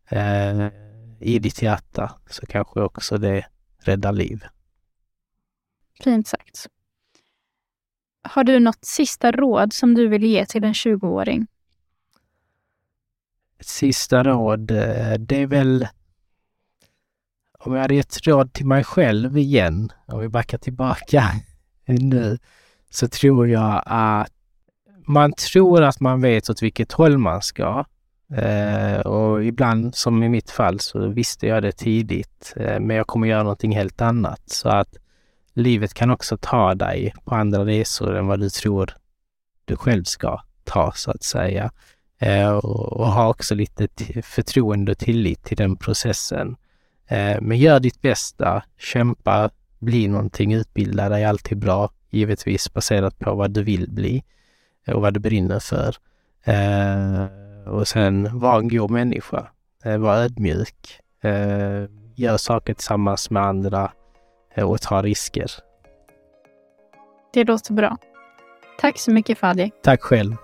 eh, 0.08 0.66
i 1.20 1.38
ditt 1.38 1.62
hjärta 1.62 2.12
så 2.30 2.46
kanske 2.46 2.80
också 2.80 3.18
det 3.18 3.46
räddar 3.78 4.12
liv. 4.12 4.44
Fint 6.04 6.28
sagt. 6.28 6.66
Har 8.22 8.44
du 8.44 8.58
något 8.58 8.84
sista 8.84 9.32
råd 9.32 9.72
som 9.72 9.94
du 9.94 10.08
vill 10.08 10.24
ge 10.24 10.46
till 10.46 10.64
en 10.64 10.72
20-åring? 10.72 11.46
Ett 13.58 13.66
sista 13.66 14.24
råd, 14.24 14.70
eh, 14.70 15.14
det 15.18 15.42
är 15.42 15.46
väl 15.46 15.88
om 17.60 17.74
jag 17.74 17.82
hade 17.82 17.94
gett 17.94 18.26
råd 18.26 18.52
till 18.52 18.66
mig 18.66 18.84
själv 18.84 19.38
igen, 19.38 19.92
om 20.06 20.20
vi 20.20 20.28
backar 20.28 20.58
tillbaka 20.58 21.24
nu, 21.94 22.38
så 22.90 23.08
tror 23.08 23.48
jag 23.48 23.82
att 23.86 24.32
man 25.06 25.32
tror 25.32 25.82
att 25.82 26.00
man 26.00 26.20
vet 26.20 26.50
åt 26.50 26.62
vilket 26.62 26.92
håll 26.92 27.18
man 27.18 27.42
ska. 27.42 27.84
Eh, 28.36 29.00
och 29.00 29.44
ibland, 29.44 29.94
som 29.94 30.22
i 30.22 30.28
mitt 30.28 30.50
fall, 30.50 30.80
så 30.80 31.06
visste 31.06 31.46
jag 31.46 31.62
det 31.62 31.72
tidigt. 31.72 32.54
Eh, 32.56 32.80
men 32.80 32.96
jag 32.96 33.06
kommer 33.06 33.28
göra 33.28 33.42
någonting 33.42 33.76
helt 33.76 34.00
annat. 34.00 34.42
Så 34.46 34.68
att 34.68 34.96
livet 35.52 35.94
kan 35.94 36.10
också 36.10 36.36
ta 36.40 36.74
dig 36.74 37.14
på 37.24 37.34
andra 37.34 37.64
resor 37.64 38.16
än 38.16 38.26
vad 38.26 38.40
du 38.40 38.50
tror 38.50 38.94
du 39.64 39.76
själv 39.76 40.04
ska 40.04 40.40
ta, 40.64 40.92
så 40.94 41.10
att 41.10 41.22
säga. 41.22 41.70
Eh, 42.18 42.50
och, 42.50 42.92
och, 42.92 43.06
ha 43.06 43.28
också 43.28 43.54
lite 43.54 43.88
förtroende 44.22 44.92
och 44.92 44.98
tillit 44.98 45.44
till 45.44 45.56
den 45.56 45.76
processen. 45.76 46.56
Eh, 47.06 47.40
men 47.40 47.58
gör 47.58 47.80
ditt 47.80 48.02
bästa, 48.02 48.62
kämpa, 48.78 49.50
bli 49.78 50.08
någonting, 50.08 50.54
utbilda 50.54 51.08
dig, 51.08 51.24
alltid 51.24 51.58
bra 51.58 51.90
givetvis 52.10 52.72
baserat 52.72 53.18
på 53.18 53.34
vad 53.34 53.50
du 53.50 53.62
vill 53.62 53.90
bli 53.90 54.24
och 54.86 55.02
vad 55.02 55.14
du 55.14 55.20
brinner 55.20 55.58
för. 55.58 55.96
Eh, 56.44 57.72
och 57.72 57.88
sen 57.88 58.38
var 58.38 58.58
en 58.58 58.68
god 58.68 58.90
människa, 58.90 59.48
eh, 59.84 59.98
var 59.98 60.16
ödmjuk, 60.16 61.00
eh, 61.22 61.84
gör 62.14 62.36
saker 62.36 62.74
tillsammans 62.74 63.30
med 63.30 63.42
andra 63.42 63.92
eh, 64.54 64.70
och 64.70 64.80
ta 64.80 65.02
risker. 65.02 65.50
Det 67.32 67.44
låter 67.44 67.72
bra. 67.72 67.96
Tack 68.80 68.98
så 68.98 69.10
mycket 69.10 69.38
Fadi. 69.38 69.70
Tack 69.82 70.02
själv. 70.02 70.36